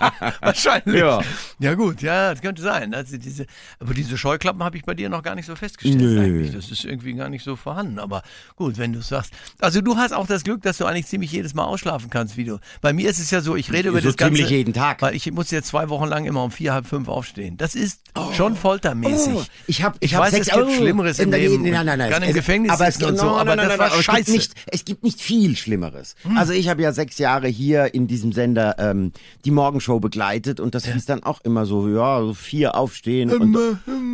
Wahrscheinlich. 0.40 1.00
Ja. 1.00 1.20
ja 1.58 1.74
gut, 1.74 2.02
ja, 2.02 2.30
das 2.30 2.40
könnte 2.40 2.62
sein. 2.62 2.94
Also 2.94 3.16
diese, 3.16 3.46
aber 3.80 3.94
diese 3.94 4.16
Scheuklappen 4.16 4.62
habe 4.62 4.76
ich 4.76 4.84
bei 4.84 4.94
dir 4.94 5.08
noch 5.08 5.22
gar 5.22 5.34
nicht 5.34 5.46
so 5.46 5.56
festgestellt 5.56 6.00
Nö. 6.00 6.20
eigentlich. 6.20 6.52
Das 6.54 6.70
ist 6.70 6.84
irgendwie 6.84 7.14
gar 7.14 7.28
nicht 7.28 7.44
so 7.44 7.56
vorhanden. 7.56 7.98
Aber 7.98 8.22
gut, 8.56 8.78
wenn 8.78 8.92
du 8.92 9.00
es 9.00 9.08
sagst. 9.08 9.32
Also 9.60 9.80
du 9.80 9.96
hast 9.96 10.12
auch 10.12 10.26
das 10.26 10.44
Glück, 10.44 10.62
dass 10.62 10.78
du 10.78 10.84
eigentlich 10.86 11.06
ziemlich 11.06 11.32
jedes 11.32 11.54
Mal 11.54 11.64
ausschlafen 11.64 12.10
kannst, 12.10 12.36
wie 12.36 12.44
du. 12.44 12.58
Bei 12.80 12.92
mir 12.92 13.10
ist 13.10 13.18
es 13.18 13.30
ja 13.30 13.40
so, 13.40 13.56
ich 13.56 13.72
rede 13.72 13.88
über 13.88 14.00
So 14.00 14.08
das 14.08 14.16
Ganze. 14.16 14.36
ziemlich 14.36 14.50
jeden 14.50 14.72
Tag. 14.72 15.02
Weil 15.02 15.14
ich 15.16 15.30
muss 15.32 15.50
jetzt 15.50 15.68
zwei 15.68 15.88
Wochen 15.88 16.06
lang 16.06 16.24
immer 16.26 16.44
um 16.44 16.50
vier, 16.50 16.72
halb 16.74 16.86
fünf 16.86 17.08
aufstehen. 17.08 17.56
Das 17.56 17.74
ist 17.74 18.00
schon 18.36 18.56
foltermäßig. 18.56 19.34
Oh, 19.34 19.42
ich 19.66 19.82
habe 19.82 19.96
ich 20.00 20.12
Ich 20.12 20.14
hab 20.14 20.22
weiß, 20.22 20.30
sechs 20.32 20.46
es 20.46 20.52
gibt 20.54 20.64
Euro. 20.66 20.74
Schlimmeres 20.76 21.18
im 21.18 21.30
nee, 21.30 21.38
Leben. 21.48 21.62
Nee, 21.62 21.70
nein, 21.72 21.86
nein, 21.86 21.98
nein. 21.98 22.10
Kann 22.10 22.22
im 22.22 22.28
Es- 22.30 22.34
Gefängnis 22.36 22.70
aber 22.72 22.86
es 22.88 22.94
sitzen 22.94 23.04
und 23.06 23.10
gibt, 23.14 23.20
so, 23.20 23.26
nein, 23.30 23.34
aber 23.40 23.56
nein, 23.56 23.58
das 23.58 23.68
nein, 23.68 23.78
war 23.78 23.88
nein, 23.88 23.96
scheiße. 24.12 24.32
gibt 24.32 24.36
nicht, 24.36 24.54
es 24.66 24.84
gibt 24.84 25.02
nicht 25.04 25.20
viel 25.20 25.56
Schlimmeres. 25.56 26.14
Also 26.36 26.52
ich 26.52 26.68
habe 26.68 26.82
ja 26.82 26.92
sechs 26.92 27.18
Jahre 27.18 27.48
hier 27.48 27.94
in 27.94 28.06
diesem 28.06 28.32
Sender 28.32 28.76
ähm, 28.78 29.12
die 29.44 29.50
Morgenshow 29.50 30.00
begleitet 30.00 30.60
und 30.60 30.74
das 30.74 30.86
hieß 30.86 31.06
dann 31.06 31.22
auch 31.22 31.40
immer 31.42 31.66
so, 31.66 31.88
ja, 31.88 32.20
so 32.20 32.34
vier 32.34 32.74
aufstehen 32.74 33.30
und, 33.30 33.52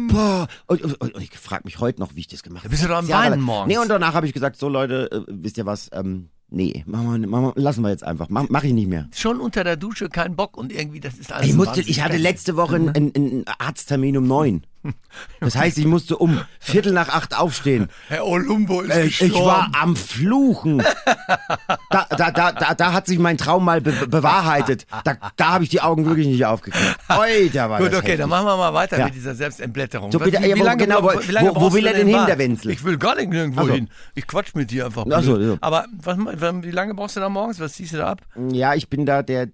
boah, 0.09 0.49
und, 0.67 0.83
und, 0.83 1.15
und 1.15 1.23
ich 1.23 1.31
frage 1.39 1.63
mich 1.65 1.81
heute 1.81 2.01
noch, 2.01 2.15
wie 2.15 2.21
ich 2.21 2.29
das 2.29 2.43
gemacht 2.43 2.65
habe. 2.65 2.71
bist 2.71 2.85
du 2.85 2.89
doch 2.89 2.99
am 2.99 3.09
Weinen 3.09 3.41
morgens. 3.41 3.73
Nee, 3.73 3.79
und 3.79 3.89
danach 3.89 4.15
habe 4.15 4.27
ich 4.27 4.33
gesagt, 4.33 4.57
so 4.57 4.69
Leute, 4.69 5.11
äh, 5.11 5.21
wisst 5.29 5.59
ihr 5.59 5.67
was, 5.67 5.91
ähm, 5.93 6.29
nee, 6.51 6.85
machen 6.87 7.21
wir, 7.21 7.29
machen 7.29 7.53
wir, 7.55 7.63
lassen 7.63 7.83
wir 7.83 7.91
jetzt 7.91 8.05
einfach, 8.05 8.29
mach, 8.29 8.47
mach 8.49 8.65
ich 8.65 8.73
nicht 8.73 8.89
mehr. 8.89 9.09
Schon 9.15 9.41
unter 9.41 9.65
der 9.65 9.77
Dusche 9.77 10.09
kein 10.09 10.37
Bock 10.37 10.57
und 10.57 10.73
irgendwie, 10.73 11.01
das 11.01 11.19
ist 11.19 11.33
alles. 11.33 11.49
Ich, 11.49 11.55
musste, 11.55 11.81
ich 11.81 12.03
hatte 12.03 12.17
letzte 12.17 12.57
Woche 12.57 12.77
einen, 12.77 13.15
einen 13.15 13.45
Arzttermin 13.59 14.17
um 14.17 14.27
neun. 14.27 14.63
Das 15.41 15.57
heißt, 15.57 15.79
ich 15.79 15.85
musste 15.87 16.17
um 16.17 16.41
Viertel 16.61 16.93
nach 16.93 17.09
acht 17.09 17.37
aufstehen. 17.37 17.89
Herr 18.09 18.25
Olumbo 18.27 18.83
ist 18.83 18.91
Äh, 18.95 19.05
ich 19.07 19.19
gestorben. 19.19 19.47
war 19.47 19.71
am 19.81 19.97
Fluchen. 19.97 20.83
Da, 21.91 22.07
da, 22.11 22.31
da, 22.31 22.53
da, 22.53 22.75
da 22.75 22.93
hat 22.93 23.07
sich 23.07 23.19
mein 23.19 23.37
Traum 23.39 23.65
mal 23.65 23.81
be 23.81 23.93
bewahrheitet. 24.07 24.87
Da, 25.05 25.15
da 25.37 25.49
habe 25.53 25.65
ich 25.65 25.71
die 25.71 25.81
Augen 25.81 26.05
wirklich 26.07 26.27
nicht 26.27 26.45
aufgekriegt. 26.45 26.97
Alter, 27.09 27.71
war 27.71 27.79
Gut, 27.79 27.89
okay, 27.89 27.95
dann 27.95 28.05
heftig. 28.07 28.27
machen 28.27 28.47
wir 28.47 28.57
mal 28.57 28.75
weiter 28.75 28.99
Ja. 28.99 29.07
mit 29.07 29.15
dieser 29.15 29.35
Selbstentblätterung. 29.35 30.13
So, 30.13 30.19
bitte, 30.19 30.41
ja, 30.47 30.57
wo- 30.59 30.77
genau, 30.77 31.03
wo- 31.03 31.07
wo- 31.09 31.13
wo 31.47 31.53
brauchst 31.53 31.75
will 31.75 31.83
du 31.83 31.89
er 31.89 31.95
denn 31.95 32.07
hin, 32.09 32.27
der 32.27 32.39
Wenzel? 32.39 32.71
Ich 32.71 32.85
will 32.85 32.99
gar 32.99 33.17
nicht 33.17 33.31
nirgendwo 33.31 33.67
so. 33.67 33.73
hin. 33.73 33.89
Ich 34.15 34.27
quatsch 34.27 34.55
mit 34.55 34.71
dir 34.71 34.87
einfach. 34.87 35.05
Ach 35.11 35.23
so. 35.23 35.59
Aber 35.61 35.87
was, 36.03 36.17
wie 36.63 36.71
lange 36.71 36.95
brauchst 36.95 37.17
du 37.17 37.21
da 37.21 37.29
morgens? 37.29 37.59
Was 37.61 37.73
ziehst 37.75 37.93
du 37.93 37.99
da 37.99 38.09
ab? 38.09 38.21
Ja, 38.51 38.75
ich 38.75 38.89
bin 38.89 39.07
da 39.07 39.23
der, 39.23 39.49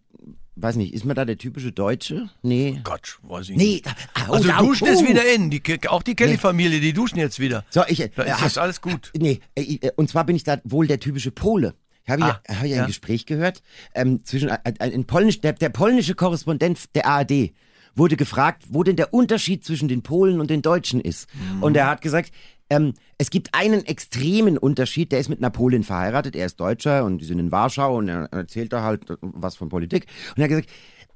weiß 0.57 0.77
nicht, 0.77 0.95
ist 0.95 1.05
man 1.05 1.17
da 1.17 1.25
der 1.25 1.39
typische 1.39 1.73
Deutsche? 1.73 2.29
Nee. 2.43 2.81
Gott, 2.85 3.19
weiß 3.23 3.49
ich 3.51 3.57
Nee, 3.57 3.65
nicht. 3.65 3.87
da, 3.87 3.91
ah, 4.15 4.27
oh, 4.29 4.33
Also 4.35 4.49
da- 4.49 4.59
duschen 4.59 4.89
oh. 4.89 4.93
ist 4.93 5.09
wieder 5.09 5.23
in. 5.35 5.51
Die, 5.51 5.63
auch 5.89 6.03
die 6.03 6.15
Kelly-Familie, 6.15 6.81
die 6.81 6.93
duschen 6.93 7.19
jetzt 7.19 7.39
wieder. 7.41 7.65
So, 7.71 7.83
ich, 7.89 7.99
Da 8.15 8.23
ist 8.23 8.39
äh, 8.39 8.43
das 8.43 8.59
alles 8.59 8.81
gut. 8.81 9.11
Nee, 9.17 9.41
äh, 9.55 9.63
äh, 9.63 9.91
und 9.97 10.09
zwar 10.09 10.25
bin 10.25 10.37
ich 10.37 10.45
da 10.45 10.59
wohl 10.65 10.87
der 10.87 11.01
typische 11.01 11.31
Pole. 11.31 11.75
Ich 12.05 12.11
habe 12.11 12.23
Ah, 12.23 12.41
ja, 12.49 12.55
hab 12.57 12.67
ja 12.67 12.81
ein 12.83 12.87
Gespräch 12.87 13.25
gehört 13.27 13.63
ähm, 13.95 14.25
zwischen 14.25 14.51
äh, 14.51 14.59
äh, 14.65 14.75
ein 14.93 15.05
Polnisch, 15.07 15.41
der, 15.41 15.55
der 15.55 15.71
polnische 15.71 16.15
Korrespondent 16.15 16.95
der 16.95 17.07
ARD 17.07 17.53
wurde 17.97 18.17
gefragt, 18.17 18.65
wo 18.69 18.83
denn 18.83 18.97
der 18.97 19.15
Unterschied 19.15 19.65
zwischen 19.65 19.89
den 19.89 20.03
Polen 20.03 20.41
und 20.41 20.51
den 20.51 20.63
Deutschen 20.63 21.01
ist. 21.01 21.29
Mhm. 21.35 21.63
Und 21.63 21.77
er 21.77 21.87
hat 21.87 22.01
gesagt, 22.03 22.33
ähm, 22.75 22.95
es 23.19 23.31
gibt 23.31 23.55
einen 23.55 23.85
extremen 23.85 24.59
Unterschied, 24.59 25.13
der 25.13 25.21
ist 25.21 25.29
mit 25.29 25.41
Napoleon 25.41 25.85
verheiratet, 25.85 26.35
er 26.37 26.47
ist 26.47 26.59
Deutscher 26.59 27.05
und 27.05 27.19
die 27.19 27.25
sind 27.25 27.39
in 27.39 27.53
Warschau 27.53 27.99
und 27.99 28.09
er 28.09 28.33
erzählt 28.33 28.73
da 28.73 28.83
halt 28.83 29.03
was 29.21 29.57
von 29.57 29.69
Politik. 29.69 30.07
Und 30.37 30.39
er 30.39 30.45
hat 30.45 30.51
gesagt, 30.51 30.71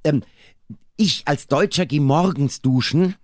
ähm, 0.04 0.22
ich 0.96 1.22
als 1.26 1.46
Deutscher 1.46 1.86
gehe 1.86 2.00
morgens 2.00 2.60
duschen, 2.60 3.14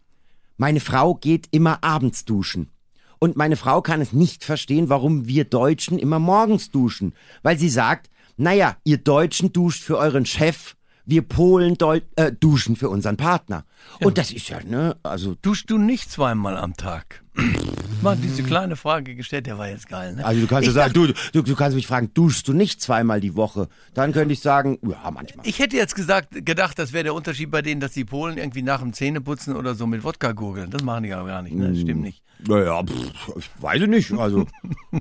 meine 0.56 0.80
Frau 0.80 1.14
geht 1.14 1.48
immer 1.50 1.82
abends 1.82 2.24
duschen. 2.24 2.70
Und 3.18 3.36
meine 3.36 3.56
Frau 3.56 3.80
kann 3.80 4.00
es 4.00 4.12
nicht 4.12 4.44
verstehen, 4.44 4.88
warum 4.88 5.26
wir 5.26 5.44
Deutschen 5.44 5.98
immer 5.98 6.18
morgens 6.18 6.70
duschen. 6.70 7.14
Weil 7.42 7.58
sie 7.58 7.68
sagt, 7.68 8.10
naja, 8.36 8.76
ihr 8.84 8.98
Deutschen 8.98 9.52
duscht 9.52 9.82
für 9.82 9.96
euren 9.96 10.26
Chef, 10.26 10.76
wir 11.06 11.23
Polen 11.23 11.76
Deu 11.76 12.00
äh, 12.16 12.32
duschen 12.32 12.76
für 12.76 12.88
unseren 12.88 13.16
Partner. 13.16 13.64
Und 14.00 14.18
das 14.18 14.30
ist 14.30 14.49
ja, 14.49 14.62
ne, 14.64 14.96
also 15.02 15.34
Duschst 15.42 15.70
du 15.70 15.78
nicht 15.78 16.11
zweimal 16.11 16.56
am 16.56 16.76
Tag? 16.76 17.23
Mal 18.02 18.16
diese 18.16 18.42
kleine 18.42 18.76
Frage 18.76 19.14
gestellt, 19.14 19.46
der 19.46 19.58
war 19.58 19.68
jetzt 19.68 19.88
geil, 19.88 20.14
ne? 20.14 20.25
Also 20.25 20.40
du 20.40 20.46
kannst 20.46 20.66
ja 20.66 20.73
sagen, 20.73 20.92
du, 20.92 21.12
du, 21.32 21.42
du 21.42 21.54
kannst 21.54 21.75
mich 21.75 21.87
fragen, 21.87 22.11
duschst 22.14 22.46
du 22.46 22.52
nicht 22.52 22.80
zweimal 22.80 23.20
die 23.20 23.34
Woche? 23.34 23.68
Dann 23.94 24.12
könnte 24.12 24.34
ich 24.34 24.40
sagen, 24.40 24.78
ja, 24.82 25.11
manchmal. 25.11 25.46
Ich 25.46 25.58
hätte 25.58 25.76
jetzt 25.76 25.94
gesagt, 25.94 26.44
gedacht, 26.44 26.78
das 26.78 26.92
wäre 26.92 27.04
der 27.04 27.14
Unterschied 27.14 27.50
bei 27.50 27.62
denen, 27.62 27.80
dass 27.80 27.92
die 27.92 28.04
Polen 28.04 28.37
irgendwie 28.37 28.62
nach 28.62 28.80
dem 28.80 28.92
Zähneputzen 28.92 29.56
oder 29.56 29.75
so 29.75 29.87
mit 29.87 30.04
Wodka 30.04 30.32
gurgeln. 30.32 30.70
Das 30.70 30.82
machen 30.82 31.04
die 31.04 31.12
aber 31.12 31.28
gar 31.28 31.42
nicht, 31.42 31.56
ne? 31.56 31.70
Das 31.70 31.80
stimmt 31.80 32.02
nicht. 32.02 32.23
Naja, 32.46 32.82
pff, 32.82 33.36
ich 33.38 33.50
weiß 33.60 33.82
es 33.82 33.88
nicht. 33.88 34.12
Also, 34.12 34.46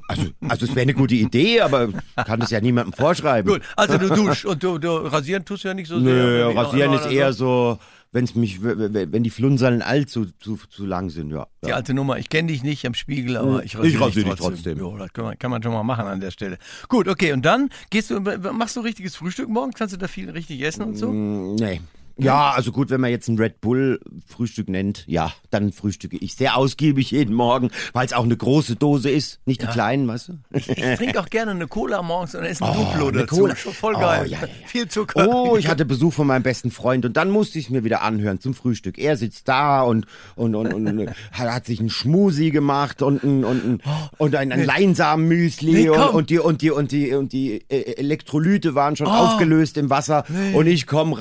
also, 0.08 0.24
also 0.48 0.66
es 0.66 0.72
wäre 0.76 0.82
eine 0.84 0.94
gute 0.94 1.16
Idee, 1.16 1.62
aber 1.62 1.90
ich 1.90 2.26
kann 2.26 2.40
das 2.40 2.52
ja 2.52 2.62
niemandem 2.62 2.94
vorschreiben. 2.94 3.52
Gut, 3.52 3.62
also 3.76 3.98
du 3.98 4.10
duschst 4.10 4.46
und 4.46 4.64
du, 4.64 4.78
du 4.78 4.90
rasieren 4.90 5.44
tust 5.46 5.64
du 5.64 5.68
ja 5.70 5.74
nicht 5.74 5.88
so 5.88 6.00
sehr. 6.00 6.14
Nö, 6.14 6.52
rasieren 6.56 6.94
ist 6.94 7.06
eher 7.06 7.34
so, 7.34 7.78
wenn 8.12 8.26
es 8.26 8.36
mich, 8.36 8.62
wenn 8.64 9.24
die 9.24 9.30
Flunseln 9.30 9.82
allzu 9.82 10.28
zu, 10.40 10.58
zu 10.70 10.86
lang 10.86 11.10
sind, 11.10 11.32
ja. 11.32 11.48
Die 11.66 11.74
alte 11.74 11.94
Nummer, 11.94 12.18
ich 12.18 12.30
kenne 12.30 12.48
dich 12.50 12.64
nicht 12.64 12.86
am 12.86 12.94
Spiegel, 12.94 13.38
aber 13.38 13.64
ich 13.64 13.74
Ich 13.74 13.80
rasiere 13.80 14.02
rasiere 14.06 14.26
dich 14.30 14.36
trotzdem. 14.36 14.54
trotzdem. 14.56 14.78
Jo, 14.80 14.98
das 14.98 15.12
kann 15.14 15.26
man, 15.26 15.40
kann 15.40 15.52
man 15.52 15.64
schon 15.64 15.74
mal 15.74 15.84
machen 15.84 16.06
an 16.08 16.20
der 16.20 16.32
Stelle. 16.32 16.58
Gut, 16.88 17.08
okay, 17.08 17.34
und 17.34 17.44
dann 17.44 17.70
gehst 17.90 18.10
du, 18.12 18.20
machst 18.20 18.76
du 18.76 18.82
richtiges 18.82 19.16
Frühstück 19.16 19.50
morgens? 19.50 19.76
Kannst 19.76 19.94
du 19.94 19.98
da 19.98 20.08
viel 20.08 20.30
richtig 20.30 20.62
essen 20.62 20.84
und 20.84 20.96
so? 20.96 21.12
Mm, 21.12 21.56
Nee. 21.56 21.82
Ja, 22.18 22.52
also 22.52 22.72
gut, 22.72 22.90
wenn 22.92 23.02
man 23.02 23.10
jetzt 23.10 23.28
ein 23.28 23.38
Red 23.40 23.60
Bull 23.60 24.00
Frühstück 24.28 24.70
nennt, 24.70 25.04
ja, 25.08 25.34
dann 25.50 25.72
frühstücke 25.72 26.18
ich 26.18 26.36
sehr 26.36 26.58
ausgiebig 26.58 27.10
jeden 27.12 27.34
Morgen, 27.34 27.72
weil 27.94 28.06
es 28.06 28.14
auch 28.14 28.24
eine 28.24 28.38
große 28.38 28.76
Dose 28.76 29.10
ist, 29.10 29.40
nicht 29.46 29.62
die 29.64 29.68
kleinen, 29.68 30.08
weißt 30.08 30.30
du? 30.30 30.34
Ich 30.52 30.66
trinke 30.68 31.20
auch 31.20 31.30
gerne 31.30 31.52
eine 31.52 31.68
Cola 31.68 32.02
morgens 32.04 32.36
und 32.36 32.44
esse 32.44 32.64
ein 32.64 32.70
Oh, 32.72 32.84
Duplo 32.84 33.08
eine 33.08 33.18
dazu. 33.20 33.36
Cola. 33.38 33.56
Schon 33.56 33.74
voll 33.74 33.96
Oh, 33.96 34.00
geil. 34.00 34.28
ja, 34.28 34.38
ja, 34.42 34.46
ja. 34.48 34.54
Viel 34.68 34.88
Zucker. 34.88 35.28
Oh, 35.28 35.58
ich 35.58 35.68
hatte 35.68 35.86
Besuch 35.86 36.14
von 36.14 36.28
meinem 36.28 36.44
besten 36.44 36.70
Freund 36.70 37.04
und 37.06 37.18
dann 37.18 37.30
musste 37.32 37.58
ich 37.58 37.66
es 37.66 37.72
mir 37.72 37.84
wieder 37.84 38.04
anhören 38.04 38.40
zum 38.40 38.54
Frühstück. 38.54 38.98
Er 39.00 39.18
sitzt 39.18 39.48
da 39.48 39.82
und 39.82 40.06
und 40.36 40.54
und, 40.56 40.72
und 40.72 41.10
hat, 41.32 41.50
hat 41.52 41.66
sich 41.66 41.80
einen 41.80 41.90
Schmusi 41.90 42.52
gemacht 42.52 43.02
und 43.02 43.24
ein 43.24 43.44
und 43.44 43.66
ein, 43.66 43.82
und 44.18 44.36
ein, 44.36 44.52
ein 44.52 44.64
Leinsamenmüsli 44.66 45.72
Oh, 45.72 45.74
Nee, 45.74 45.90
und, 45.90 45.98
komm. 45.98 46.16
und 46.16 46.30
die 46.30 46.40
und 46.40 46.62
die 46.62 46.72
und 46.72 46.92
die 46.92 47.14
und 47.14 47.34
die 47.34 47.64
äh, 47.70 47.94
Elektrolyte 47.98 48.76
waren 48.76 48.96
schon 48.96 49.08
aufgelöst 49.08 49.78
im 49.78 49.90
Wasser 49.90 50.26
und 50.54 50.68
ich 50.68 50.86
komm 50.88 51.14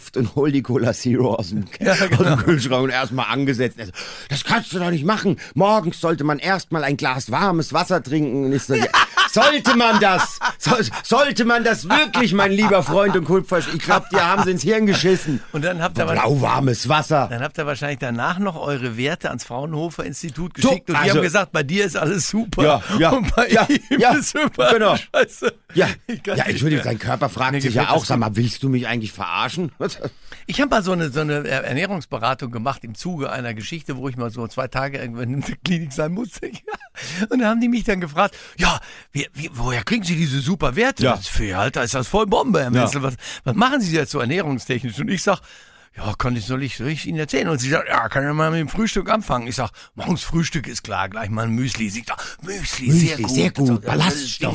reingeschlapft 0.00 0.16
und 0.16 0.34
hol 0.34 0.52
die 0.52 0.62
Cola 0.62 0.92
Zero 0.92 1.34
aus 1.34 1.50
dem, 1.50 1.64
aus 1.86 1.98
dem 1.98 2.36
Kühlschrank 2.38 2.84
und 2.84 2.90
erstmal 2.90 3.26
angesetzt. 3.26 3.78
Er 3.78 3.86
so, 3.86 3.92
das 4.28 4.44
kannst 4.44 4.72
du 4.72 4.78
doch 4.78 4.90
nicht 4.90 5.04
machen. 5.04 5.36
Morgens 5.54 6.00
sollte 6.00 6.24
man 6.24 6.38
erstmal 6.38 6.84
ein 6.84 6.96
Glas 6.96 7.30
warmes 7.30 7.72
Wasser 7.72 8.02
trinken. 8.02 8.46
Und 8.46 8.52
ich 8.52 8.62
so, 8.62 8.74
ja, 8.74 8.86
sollte 9.32 9.76
man 9.76 10.00
das? 10.00 10.38
So, 10.58 10.72
sollte 11.02 11.44
man 11.44 11.64
das 11.64 11.88
wirklich, 11.88 12.32
mein 12.34 12.52
lieber 12.52 12.82
Freund 12.82 13.16
und 13.16 13.24
Kultfisch? 13.24 13.66
Ich 13.74 13.80
glaube, 13.80 14.06
die 14.12 14.16
haben 14.16 14.42
sie 14.44 14.50
ins 14.50 14.62
Hirn 14.62 14.86
geschissen. 14.86 15.40
Und 15.52 15.64
dann 15.64 15.82
habt 15.82 15.98
ihr 15.98 16.04
Blauwarmes 16.04 16.88
Wasser. 16.88 17.28
Dann 17.30 17.42
habt 17.42 17.58
ihr 17.58 17.66
wahrscheinlich 17.66 17.98
danach 17.98 18.38
noch 18.38 18.56
eure 18.56 18.96
Werte 18.96 19.28
ans 19.28 19.44
Fraunhofer 19.44 20.04
Institut 20.04 20.54
geschickt 20.54 20.88
und 20.88 20.94
die 20.94 20.94
also- 20.96 21.16
haben 21.16 21.22
gesagt, 21.22 21.52
bei 21.52 21.62
dir 21.62 21.84
ist 21.84 21.96
alles 21.96 22.28
super. 22.28 22.62
Ja, 22.62 22.82
ja, 22.98 23.10
Und 23.10 23.34
bei 23.34 23.48
ja, 23.48 23.66
ihm 23.68 24.00
ja, 24.00 24.12
ist 24.14 24.30
super. 24.30 24.70
genau. 24.72 24.96
Scheiße. 24.96 25.52
Ja, 25.74 25.88
Ich 26.06 26.20
ja, 26.26 26.34
Entschuldigung, 26.34 26.84
sein 26.84 26.98
Körper 26.98 27.28
fragt 27.28 27.52
Mir 27.52 27.60
sich 27.60 27.74
ja 27.74 27.90
auch, 27.90 28.04
sag 28.04 28.18
mal, 28.18 28.34
willst 28.36 28.62
du 28.62 28.68
mich 28.68 28.86
eigentlich 28.86 29.12
verarschen? 29.12 29.70
Ich 30.46 30.60
habe 30.60 30.70
mal 30.70 30.82
so 30.82 30.92
eine, 30.92 31.10
so 31.10 31.20
eine 31.20 31.46
Ernährungsberatung 31.46 32.50
gemacht 32.50 32.82
im 32.84 32.94
Zuge 32.94 33.30
einer 33.30 33.54
Geschichte, 33.54 33.96
wo 33.96 34.08
ich 34.08 34.16
mal 34.16 34.30
so 34.30 34.46
zwei 34.48 34.68
Tage 34.68 34.98
irgendwann 34.98 35.32
in 35.34 35.40
der 35.42 35.56
Klinik 35.64 35.92
sein 35.92 36.12
musste. 36.12 36.50
Und 37.30 37.38
da 37.40 37.48
haben 37.48 37.60
die 37.60 37.68
mich 37.68 37.84
dann 37.84 38.00
gefragt, 38.00 38.36
ja, 38.58 38.80
wie, 39.12 39.19
wie, 39.34 39.50
woher 39.52 39.82
kriegen 39.84 40.04
Sie 40.04 40.16
diese 40.16 40.40
super 40.40 40.76
Werte? 40.76 41.04
Ja. 41.04 41.16
Das 41.16 41.28
für 41.28 41.56
Alter 41.56 41.82
ist 41.82 41.94
das 41.94 42.08
voll 42.08 42.26
Bombe, 42.26 42.60
Herr 42.60 42.70
Menzel. 42.70 43.02
Was, 43.02 43.14
was 43.44 43.54
machen 43.54 43.80
Sie 43.80 43.94
jetzt 43.94 44.12
so 44.12 44.20
ernährungstechnisch? 44.20 44.98
Und 44.98 45.10
ich 45.10 45.22
sag, 45.22 45.40
ja, 45.96 46.14
kann 46.16 46.36
ich, 46.36 46.46
soll 46.46 46.62
ich, 46.62 46.76
soll 46.76 46.88
ich 46.88 47.04
Ihnen 47.06 47.18
erzählen? 47.18 47.48
Und 47.48 47.58
sie 47.58 47.68
sagt, 47.68 47.88
ja, 47.88 48.08
kann 48.08 48.22
ja 48.22 48.32
mal 48.32 48.50
mit 48.52 48.60
dem 48.60 48.68
Frühstück 48.68 49.10
anfangen. 49.10 49.48
Ich 49.48 49.56
sag, 49.56 49.70
morgens 49.96 50.22
Frühstück 50.22 50.66
ist 50.68 50.82
klar, 50.84 51.08
gleich 51.08 51.28
mal 51.30 51.42
ein 51.46 51.50
Müsli. 51.50 51.90
Sie 51.90 52.04
sagt, 52.06 52.38
Müsli, 52.42 52.90
sehr 52.92 53.18
Müsli, 53.18 53.22
gut. 53.24 53.30
sehr 53.34 53.50
gut, 53.50 53.70
ist- 53.80 53.86
Ballaststoffe. 53.86 54.54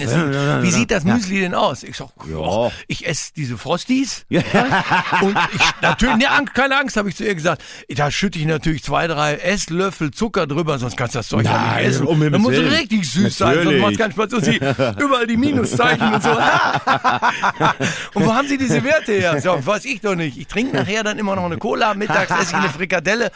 Wie 0.63 0.71
sieht 0.71 0.91
das. 0.91 1.03
Müsli 1.03 1.41
denn 1.41 1.53
aus? 1.53 1.83
Ich 1.83 1.97
sag, 1.97 2.07
Ja. 2.29 2.71
ich 2.87 3.05
esse 3.05 3.33
diese 3.35 3.57
Frosties. 3.57 4.25
Ja. 4.29 4.41
Und 5.21 5.37
ich, 5.53 5.61
natürlich, 5.81 6.15
ne, 6.15 6.29
Angst, 6.31 6.53
keine 6.55 6.77
Angst, 6.79 6.95
habe 6.97 7.09
ich 7.09 7.15
zu 7.17 7.25
ihr 7.25 7.35
gesagt. 7.35 7.61
Da 7.89 8.09
schütte 8.11 8.39
ich 8.39 8.45
natürlich 8.45 8.83
zwei, 8.83 9.05
drei 9.07 9.35
Esslöffel 9.35 10.11
Zucker 10.11 10.47
drüber, 10.47 10.79
sonst 10.79 10.95
kannst 10.95 11.15
du 11.15 11.19
das 11.19 11.27
Zeug 11.27 11.45
ja 11.45 11.75
nicht 11.75 11.85
essen. 11.87 12.07
um 12.07 12.19
Dann 12.21 12.41
muss 12.41 12.53
es 12.55 12.71
richtig 12.71 13.11
süß 13.11 13.37
sein, 13.37 13.55
sonst 13.55 13.65
Natürlich. 13.65 13.81
macht 13.81 13.97
keinen 13.97 14.11
Spaß. 14.13 14.33
Und 14.33 14.45
sie, 14.45 14.55
überall 15.03 15.27
die 15.27 15.37
Minuszeichen 15.37 16.13
und 16.13 16.23
so. 16.23 16.29
und 18.13 18.25
wo 18.25 18.33
haben 18.33 18.47
sie 18.47 18.57
diese 18.57 18.83
Werte 18.83 19.13
her? 19.13 19.39
So, 19.41 19.63
weiß 19.65 19.85
ich 19.85 19.99
doch 20.01 20.15
nicht. 20.15 20.37
Ich 20.37 20.47
trinke 20.47 20.75
nachher 20.77 21.03
dann 21.03 21.19
immer 21.19 21.24
noch 21.33 21.45
eine 21.45 21.57
Cola, 21.57 21.93
mittags 21.95 22.29
esse 22.31 22.51
ich 22.51 22.53
eine 22.55 22.69
Frikadelle. 22.77 23.31